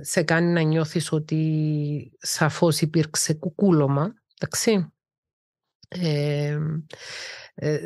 [0.00, 4.14] σε κάνει να νιώθεις ότι σαφώς υπήρξε κουκούλωμα.
[4.40, 4.92] Εντάξει.
[5.88, 6.58] Ε,
[7.54, 7.78] ε,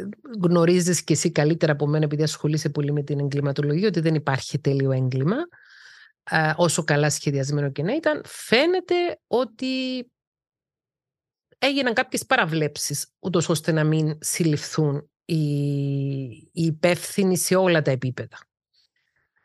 [0.43, 4.59] γνωρίζεις και εσύ καλύτερα από μένα επειδή ασχολείσαι πολύ με την εγκληματολογία ότι δεν υπάρχει
[4.59, 5.45] τέλειο έγκλημα ε,
[6.57, 8.95] όσο καλά σχεδιασμένο και να ήταν φαίνεται
[9.27, 9.67] ότι
[11.59, 15.43] έγιναν κάποιες παραβλέψεις ούτως ώστε να μην συλληφθούν οι,
[16.29, 18.39] οι υπεύθυνοι σε όλα τα επίπεδα.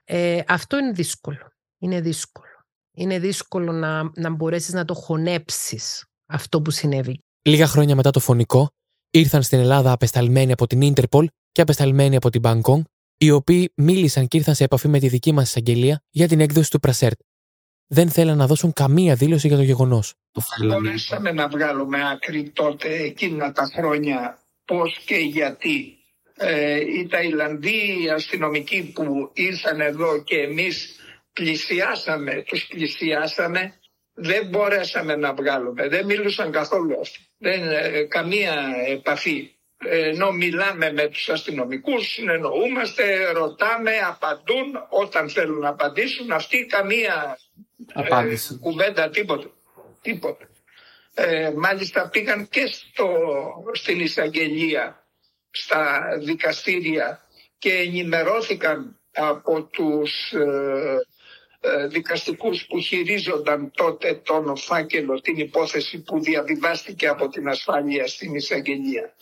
[0.04, 1.52] Ε, αυτό είναι δύσκολο.
[1.78, 2.66] Είναι δύσκολο.
[2.92, 7.24] Είναι δύσκολο να, να μπορέσεις να το χωνέψεις αυτό που συνέβη.
[7.42, 8.70] Λίγα χρόνια μετά το φωνικό,
[9.10, 12.84] ήρθαν στην Ελλάδα απεσταλμένοι από την Ίντερπολ και απεσταλμένοι από την Μπαγκόγκ,
[13.18, 16.70] οι οποίοι μίλησαν και ήρθαν σε επαφή με τη δική μας εισαγγελία για την έκδοση
[16.70, 17.20] του Πρασέρτ.
[17.88, 20.14] Δεν θέλαν να δώσουν καμία δήλωση για το γεγονός.
[20.66, 25.98] Μπορέσαμε να βγάλουμε άκρη τότε, εκείνα τα χρόνια, πώς και γιατί.
[26.38, 30.96] Ε, οι Ταϊλανδοί αστυνομικοί που ήρθαν εδώ και εμείς
[31.34, 33.74] πλησιάσαμε, τους πλησιάσαμε
[34.16, 35.88] δεν μπορέσαμε να βγάλουμε.
[35.88, 37.20] Δεν μίλησαν καθόλου αυτοί.
[37.38, 38.54] Δεν, ε, καμία
[38.88, 39.55] επαφή.
[39.78, 46.32] Ενώ μιλάμε με τους αστυνομικούς, συνεννοούμαστε, ρωτάμε, απαντούν όταν θέλουν να απαντήσουν.
[46.32, 47.40] Αυτοί καμία
[47.94, 49.52] ε, κουβέντα, τίποτα.
[50.02, 50.48] τίποτα.
[51.14, 53.10] Ε, μάλιστα πήγαν και στο,
[53.74, 55.06] στην εισαγγελία
[55.52, 57.22] στα δικαστήρια
[57.58, 60.98] και ενημερώθηκαν από τους ε,
[61.60, 68.36] ε, δικαστικούς που χειρίζονταν τότε τον φάκελο, την υπόθεση που διαβιβάστηκε από την ασφάλεια στην
[68.36, 69.14] εισαγγελία.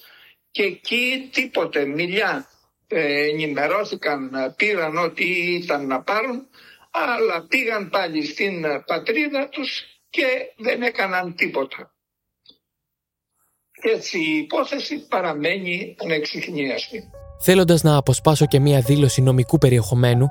[0.53, 2.47] Και εκεί τίποτε, μιλιά,
[2.87, 5.25] ε, ενημερώθηκαν, πήραν ό,τι
[5.55, 6.47] ήταν να πάρουν,
[6.91, 10.25] αλλά πήγαν πάλι στην πατρίδα τους και
[10.57, 11.93] δεν έκαναν τίποτα.
[13.93, 17.09] Έτσι η υπόθεση παραμένει ανεξιχνίαστη.
[17.41, 20.27] Θέλοντας να αποσπάσω και μία δήλωση νομικού περιεχομένου,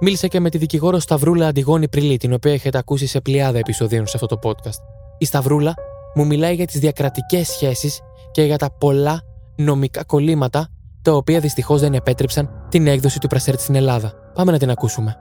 [0.00, 4.06] μίλησα και με τη δικηγόρο Σταυρούλα Αντιγόνη Πριλή, την οποία έχετε ακούσει σε πλειάδα επεισοδίων
[4.06, 4.80] σε αυτό το podcast.
[5.18, 5.74] Η Σταυρούλα
[6.14, 8.00] μου μιλάει για τις διακρατικές σχέσεις
[8.30, 10.68] και για τα πολλά νομικά κολλήματα
[11.02, 14.12] τα οποία δυστυχώς δεν επέτρεψαν την έκδοση του Πρασέρτ στην Ελλάδα.
[14.34, 15.16] Πάμε να την ακούσουμε.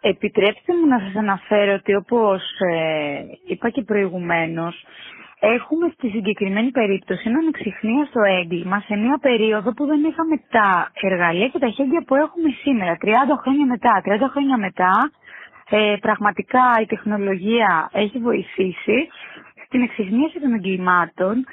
[0.00, 4.74] Επιτρέψτε μου να σας αναφέρω ότι όπως ε, είπα και προηγουμένως,
[5.40, 10.90] έχουμε στη συγκεκριμένη περίπτωση έναν εξυχνία στο έγκλημα σε μια περίοδο που δεν είχαμε τα
[11.00, 13.08] εργαλεία και τα χέρια που έχουμε σήμερα, 30
[13.42, 14.02] χρόνια μετά.
[14.04, 15.10] 30 χρόνια μετά,
[15.70, 18.98] ε, πραγματικά η τεχνολογία έχει βοηθήσει
[19.66, 21.44] στην εξυχνίαση των εγκλημάτων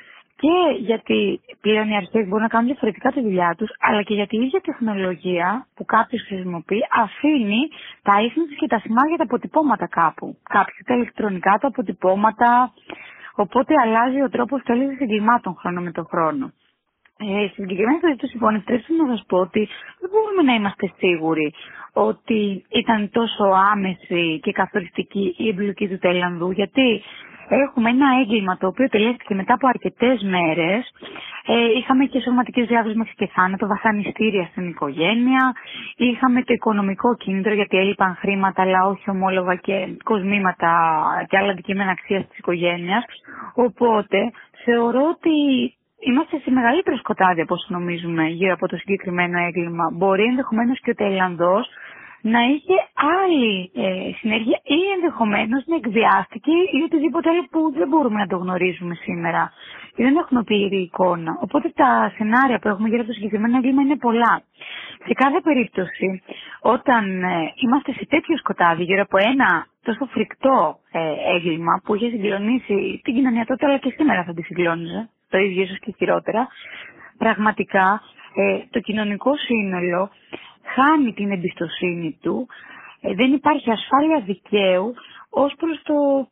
[0.46, 4.36] και γιατί πλέον οι αρχές μπορούν να κάνουν διαφορετικά τη δουλειά τους, αλλά και γιατί
[4.38, 7.62] η ίδια τεχνολογία που κάποιος χρησιμοποιεί αφήνει
[8.02, 10.38] τα ίχνη και τα σημάδια, τα αποτυπώματα κάπου.
[10.50, 12.74] Κάποιοι τα ηλεκτρονικά, τα αποτυπώματα,
[13.36, 16.46] οπότε αλλάζει ο τρόπος τέλεση εγκλημάτων χρόνο με τον χρόνο.
[17.18, 19.68] Ε, στην συγκεκριμένη περίπτωση, λοιπόν, επιτρέψτε να σας πω ότι
[20.00, 21.54] δεν μπορούμε να είμαστε σίγουροι
[21.94, 23.44] ότι ήταν τόσο
[23.74, 27.02] άμεση και καθοριστική η εμπλοκή του Τελανδού, γιατί
[27.48, 30.94] Έχουμε ένα έγκλημα το οποίο τελειώθηκε μετά από αρκετές μέρες.
[31.48, 35.54] Ε, είχαμε και σωματικές διάβρωση μέχρι και θάνατο, βασανιστήρια στην οικογένεια.
[35.96, 40.72] Είχαμε το οικονομικό κίνητρο γιατί έλειπαν χρήματα, αλλά όχι ομόλογα και κοσμήματα
[41.30, 43.04] και άλλα αντικείμενα αξίας της οικογένειας.
[43.54, 44.18] Οπότε
[44.64, 45.32] θεωρώ ότι
[46.00, 49.90] είμαστε σε μεγαλύτερο σκοτάδι από όσο νομίζουμε γύρω από το συγκεκριμένο έγκλημα.
[49.94, 51.66] Μπορεί ενδεχομένως και ο Τελανδό
[52.34, 52.76] να είχε
[53.22, 58.38] άλλη ε, συνέργεια ή ενδεχομένως να εκβιάστηκε ή οτιδήποτε άλλο που δεν μπορούμε να το
[58.38, 59.52] γνωρίζουμε σήμερα.
[59.96, 61.38] Και δεν έχουμε πλήρη εικόνα.
[61.42, 64.42] Οπότε τα σενάρια που έχουμε γύρω από το συγκεκριμένο έγκλημα είναι πολλά.
[65.08, 66.22] Σε κάθε περίπτωση,
[66.62, 71.00] όταν ε, είμαστε σε τέτοιο σκοτάδι γύρω από ένα τόσο φρικτό ε,
[71.36, 75.62] έγκλημα που είχε συγκλονίσει την κοινωνία τότε αλλά και σήμερα θα τη συγκλώνιζε, το ίδιο
[75.64, 76.48] ίσως και χειρότερα,
[77.18, 78.02] πραγματικά
[78.36, 80.10] ε, το κοινωνικό σύνολο
[80.76, 82.48] χάνει την εμπιστοσύνη του,
[83.02, 84.94] ε, δεν υπάρχει ασφάλεια δικαίου
[85.30, 86.28] ως προς το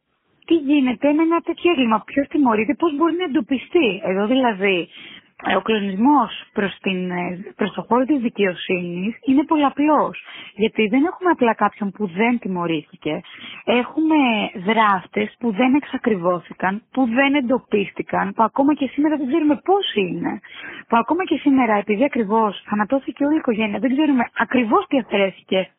[0.45, 4.01] τι γίνεται με ένα τέτοιο έγκλημα, ποιος τιμωρείται, πώς μπορεί να εντοπιστεί.
[4.04, 4.88] Εδώ δηλαδή
[5.58, 7.12] ο κλονισμός προς, την,
[7.56, 10.24] προς το χώρο της δικαιοσύνης είναι πολλαπλός.
[10.56, 13.22] Γιατί δεν έχουμε απλά κάποιον που δεν τιμωρήθηκε.
[13.66, 14.16] Έχουμε
[14.56, 20.40] δράστες που δεν εξακριβώθηκαν, που δεν εντοπίστηκαν, που ακόμα και σήμερα δεν ξέρουμε πώς είναι.
[20.88, 25.70] Που ακόμα και σήμερα επειδή ακριβώς θανατώθηκε όλη η οικογένεια, δεν ξέρουμε ακριβώς τι αφαιρέθηκε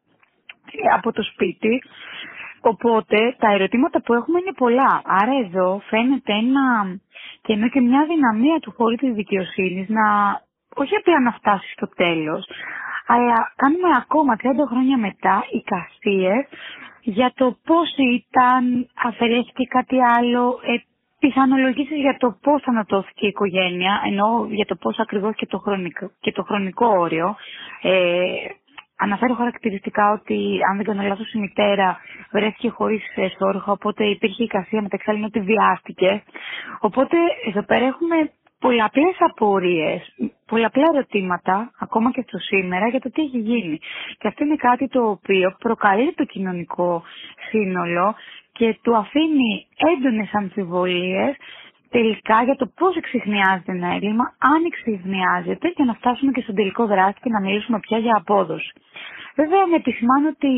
[0.97, 1.83] από το σπίτι.
[2.67, 5.03] Οπότε τα ερωτήματα που έχουμε είναι πολλά.
[5.05, 6.99] Άρα εδώ φαίνεται ένα
[7.43, 10.07] και ενώ και μια δυναμία του χώρου της δικαιοσύνης να
[10.77, 12.47] όχι απλά να φτάσει στο τέλος,
[13.07, 16.47] αλλά κάνουμε ακόμα 30 χρόνια μετά εικασίες
[17.03, 20.75] για το πώς ήταν, αφαιρέθηκε κάτι άλλο, ε,
[21.19, 26.11] πιθανολογήσεις για το πώς ανατώθηκε η οικογένεια, ενώ για το πώς ακριβώς και το χρονικό,
[26.21, 27.37] και το χρονικό όριο.
[27.83, 28.25] Ε,
[29.07, 31.99] Αναφέρω χαρακτηριστικά ότι, αν δεν κάνω λάθος, η μητέρα
[32.33, 36.23] βρέθηκε χωρίς εσόρουχα, οπότε υπήρχε εικασία μεταξύ άλλων ότι βιάστηκε.
[36.81, 37.17] Οπότε
[37.49, 38.17] εδώ πέρα έχουμε
[38.59, 40.01] πολλαπλές απορίες,
[40.47, 43.79] πολλαπλά ερωτήματα, ακόμα και στο σήμερα, για το τι έχει γίνει.
[44.19, 47.03] Και αυτό είναι κάτι το οποίο προκαλεί το κοινωνικό
[47.51, 48.15] σύνολο
[48.53, 51.37] και του αφήνει έντονες αμφιβολίες
[51.97, 56.87] τελικά για το πώς εξηχνιάζεται ένα έγκλημα, αν εξηχνιάζεται και να φτάσουμε και στον τελικό
[56.87, 58.73] δράση και να μιλήσουμε πια για απόδοση.
[59.41, 60.51] Βέβαια με επισημάνω ότι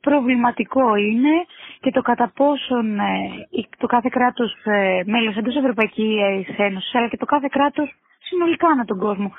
[0.00, 1.34] προβληματικό είναι
[1.80, 3.12] και το κατά πόσον ε,
[3.78, 7.88] το κάθε κράτος ε, μέλος εντός Ευρωπαϊκής Ένωσης αλλά και το κάθε κράτος
[8.28, 9.32] συνολικά ανά τον κόσμο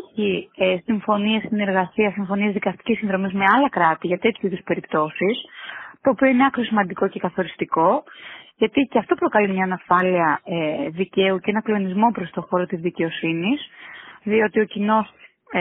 [0.00, 5.36] έχει ε, συμφωνίες συνεργασίας, συμφωνίες δικαστικής συνδρομής με άλλα κράτη για τέτοιου είδους περιπτώσεις
[6.02, 8.04] το οποίο είναι άκρο σημαντικό και καθοριστικό
[8.62, 12.80] γιατί και αυτό προκαλεί μια ανασφάλεια ε, δικαίου και ένα κλονισμό προς το χώρο της
[12.80, 13.60] δικαιοσύνης,
[14.22, 15.06] διότι ο κοινός
[15.52, 15.60] ε,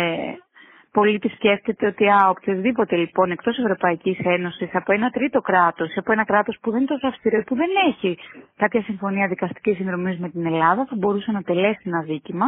[0.92, 6.26] πολίτης σκέφτεται ότι α, οποιοδήποτε λοιπόν εκτός Ευρωπαϊκής Ένωσης από ένα τρίτο κράτος, από ένα
[6.26, 8.18] κράτος που δεν είναι τόσο αυστηρό, που δεν έχει
[8.58, 12.46] κάποια συμφωνία δικαστικής συνδρομής με την Ελλάδα, θα μπορούσε να τελέσει ένα δίκημα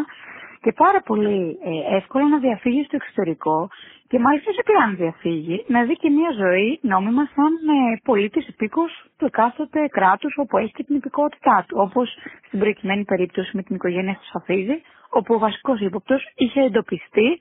[0.64, 3.70] και πάρα πολύ ε, εύκολα να διαφύγεις στο εξωτερικό
[4.08, 8.92] και μάλιστα σε αν διαφύγεις, να δει και μια ζωή νόμιμα σαν ε, πολίτης υπήκος
[9.18, 12.08] του εκάστοτε κράτους όπου έχει και την υπηκότητά του, όπως
[12.48, 17.40] στην προκειμένη περίπτωση με την οικογένεια του Σαφίζη, όπου ο βασικός ύποπτος είχε εντοπιστεί,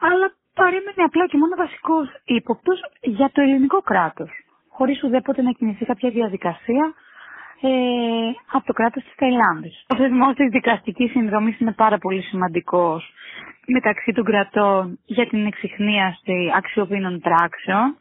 [0.00, 4.30] αλλά παρέμενε απλά και μόνο βασικός ύποπτος για το ελληνικό κράτος,
[4.68, 6.94] χωρίς ουδέποτε να κινηθεί κάποια διαδικασία
[7.60, 7.68] ε,
[8.52, 9.84] από το κράτος της Ταϊλάνδης.
[9.88, 13.12] Ο θεσμός της δικαστικής συνδρομής είναι πάρα πολύ σημαντικός
[13.66, 17.96] μεταξύ των κρατών για την εξυχνίαση αξιοπίνων πράξεων.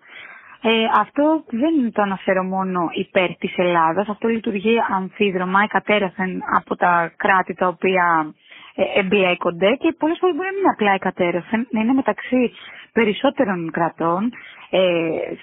[0.61, 7.13] Ε, αυτό δεν το αναφέρω μόνο υπέρ της Ελλάδας, αυτό λειτουργεί αμφίδρομα, εκατέρωθεν από τα
[7.17, 8.33] κράτη τα οποία
[8.75, 12.51] ε, εμπλέκονται και πολλές φορές μπορεί να είναι απλά εκατέρωθεν, να είναι μεταξύ
[12.99, 14.31] περισσότερων κρατών.
[14.69, 14.79] Ε,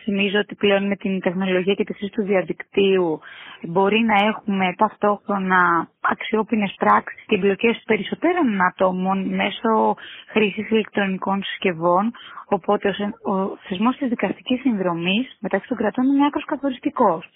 [0.03, 3.21] θυμίζω ότι πλέον με την τεχνολογία και τη χρήση του διαδικτύου
[3.63, 9.95] μπορεί να έχουμε ταυτόχρονα αξιόπινες πράξεις και εμπλοκές περισσότερων ατόμων μέσω
[10.33, 12.13] χρήσης ηλεκτρονικών συσκευών.
[12.49, 12.89] Οπότε
[13.33, 17.29] ο θεσμός της δικαστικής συνδρομής μεταξύ των κρατών είναι άκρος καθοριστικός.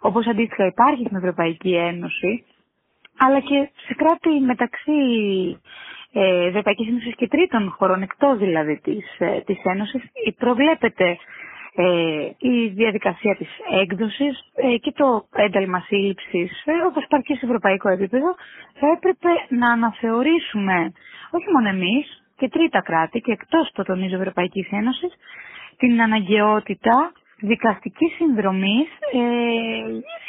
[0.00, 2.44] Όπως αντίστοιχα υπάρχει στην Ευρωπαϊκή Ένωση,
[3.18, 4.92] αλλά και σε κράτη μεταξύ
[6.12, 10.02] ε, Ευρωπαϊκής Ένωσης και τρίτων χωρών, εκτός δηλαδή της ε, της Ένωσης,
[10.38, 11.16] προβλέπεται
[11.78, 13.48] ε, η διαδικασία της
[13.82, 18.34] έκδοσης ε, και το ένταλμα σύλληψης, ε, όπως υπάρχει και σε ευρωπαϊκό επίπεδο,
[18.80, 20.92] θα έπρεπε να αναθεωρήσουμε,
[21.30, 25.12] όχι μόνο εμείς, και τρίτα κράτη και εκτός το τονίζω Ευρωπαϊκής Ένωσης,
[25.76, 29.22] την αναγκαιότητα δικαστικής συνδρομής ε,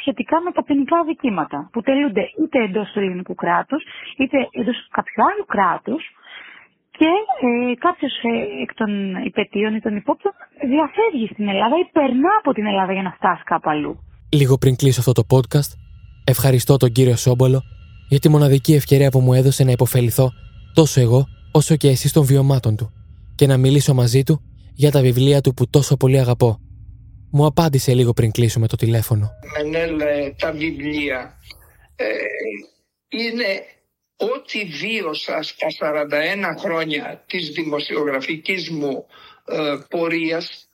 [0.00, 3.82] σχετικά με τα ποινικά δικήματα που τελούνται είτε εντός του ελληνικού κράτους
[4.18, 6.02] είτε εντός κάποιου άλλου κράτους
[6.98, 7.10] και
[7.46, 8.90] ε, κάποιος ε, εκ των
[9.24, 10.32] υπετίων ή των υπόπτων
[10.72, 13.92] διαφεύγει στην Ελλάδα ή περνά από την Ελλάδα για να φτάσει κάπου αλλού.
[14.32, 15.70] Λίγο πριν κλείσω αυτό το podcast,
[16.24, 17.62] ευχαριστώ τον κύριο Σόμπολο
[18.08, 20.30] για τη μοναδική ευκαιρία που μου έδωσε να υποφεληθώ
[20.74, 22.92] τόσο εγώ όσο και εσείς των βιωμάτων του
[23.34, 24.40] και να μιλήσω μαζί του
[24.74, 26.58] για τα βιβλία του που τόσο πολύ αγαπώ.
[27.30, 29.30] Μου απάντησε λίγο πριν κλείσουμε το τηλέφωνο.
[29.56, 30.02] Μενέλ,
[30.38, 31.38] τα βιβλία
[31.96, 32.06] ε,
[33.08, 33.64] είναι
[34.16, 39.06] ό,τι βίωσα στα 41 χρόνια της δημοσιογραφικής μου
[39.44, 40.68] ε, πορείας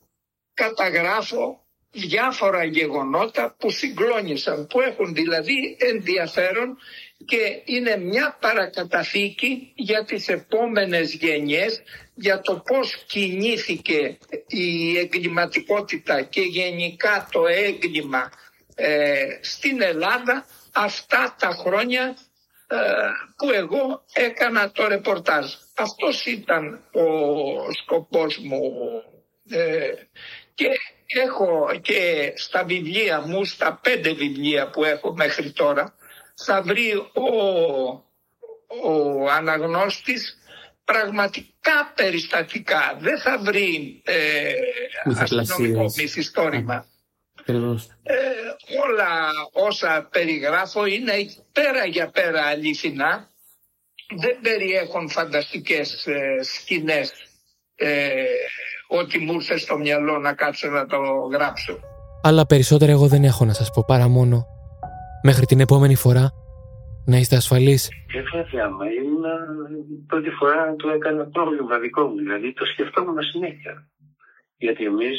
[0.55, 6.77] καταγράφω διάφορα γεγονότα που συγκλώνησαν, που έχουν δηλαδή ενδιαφέρον
[7.25, 11.83] και είναι μια παρακαταθήκη για τις επόμενες γενιές
[12.15, 18.31] για το πώς κινήθηκε η εγκληματικότητα και γενικά το έγκλημα
[18.75, 22.17] ε, στην Ελλάδα αυτά τα χρόνια
[22.67, 22.77] ε,
[23.37, 25.53] που εγώ έκανα το ρεπορτάζ.
[25.77, 28.63] Αυτός ήταν ο σκοπός μου
[29.51, 29.93] ε,
[30.55, 30.69] και
[31.07, 35.95] έχω και στα βιβλία μου, στα πέντε βιβλία που έχω μέχρι τώρα,
[36.35, 37.29] θα βρει ο,
[38.83, 40.39] ο αναγνώστης
[40.85, 42.97] πραγματικά περιστατικά.
[43.01, 44.53] Δεν θα βρει ε,
[45.19, 46.87] αστυνομικό μυθιστόρημα.
[47.47, 47.55] Ε,
[48.87, 51.13] όλα όσα περιγράφω είναι
[51.53, 53.33] πέρα για πέρα αληθινά.
[54.17, 57.13] Δεν περιέχουν φανταστικές ε, σκηνές
[57.75, 58.13] ε,
[58.89, 60.99] ό,τι μου ήρθε στο μυαλό να κάτσω να το
[61.33, 61.79] γράψω.
[62.23, 64.47] Αλλά περισσότερα εγώ δεν έχω να σας πω παρά μόνο
[65.23, 66.33] μέχρι την επόμενη φορά
[67.07, 67.89] να είστε ασφαλείς.
[68.13, 69.25] Και βέβαια, μα ήμουν
[70.07, 73.89] πρώτη φορά το έκανα πρόβλημα δικό μου, δηλαδή το σκεφτόμουν συνέχεια.
[74.57, 75.17] Γιατί εμείς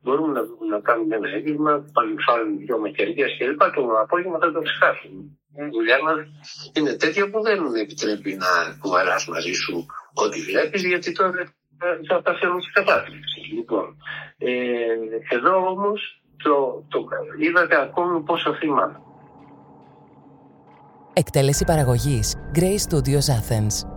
[0.00, 3.62] μπορούμε να, να κάνουμε ένα έγκλημα, παλιφάλουμε δυο μαχαιρίδια κλπ.
[3.74, 5.20] Το απόγευμα θα το ξεχάσουμε.
[5.66, 6.12] Η δουλειά μα
[6.76, 11.54] είναι τέτοια που δεν επιτρέπει να κουβαλάς μαζί σου ό,τι βλέπεις, γιατί τώρα
[12.08, 13.38] θα τα φέρουν στην κατάσταση.
[13.54, 13.96] Λοιπόν,
[14.38, 14.54] ε,
[15.36, 17.08] εδώ όμως το, το
[17.38, 19.05] είδατε ακόμη πόσο θύμα.
[21.18, 23.95] Εκτέλεση παραγωγής Grey Studios Athens.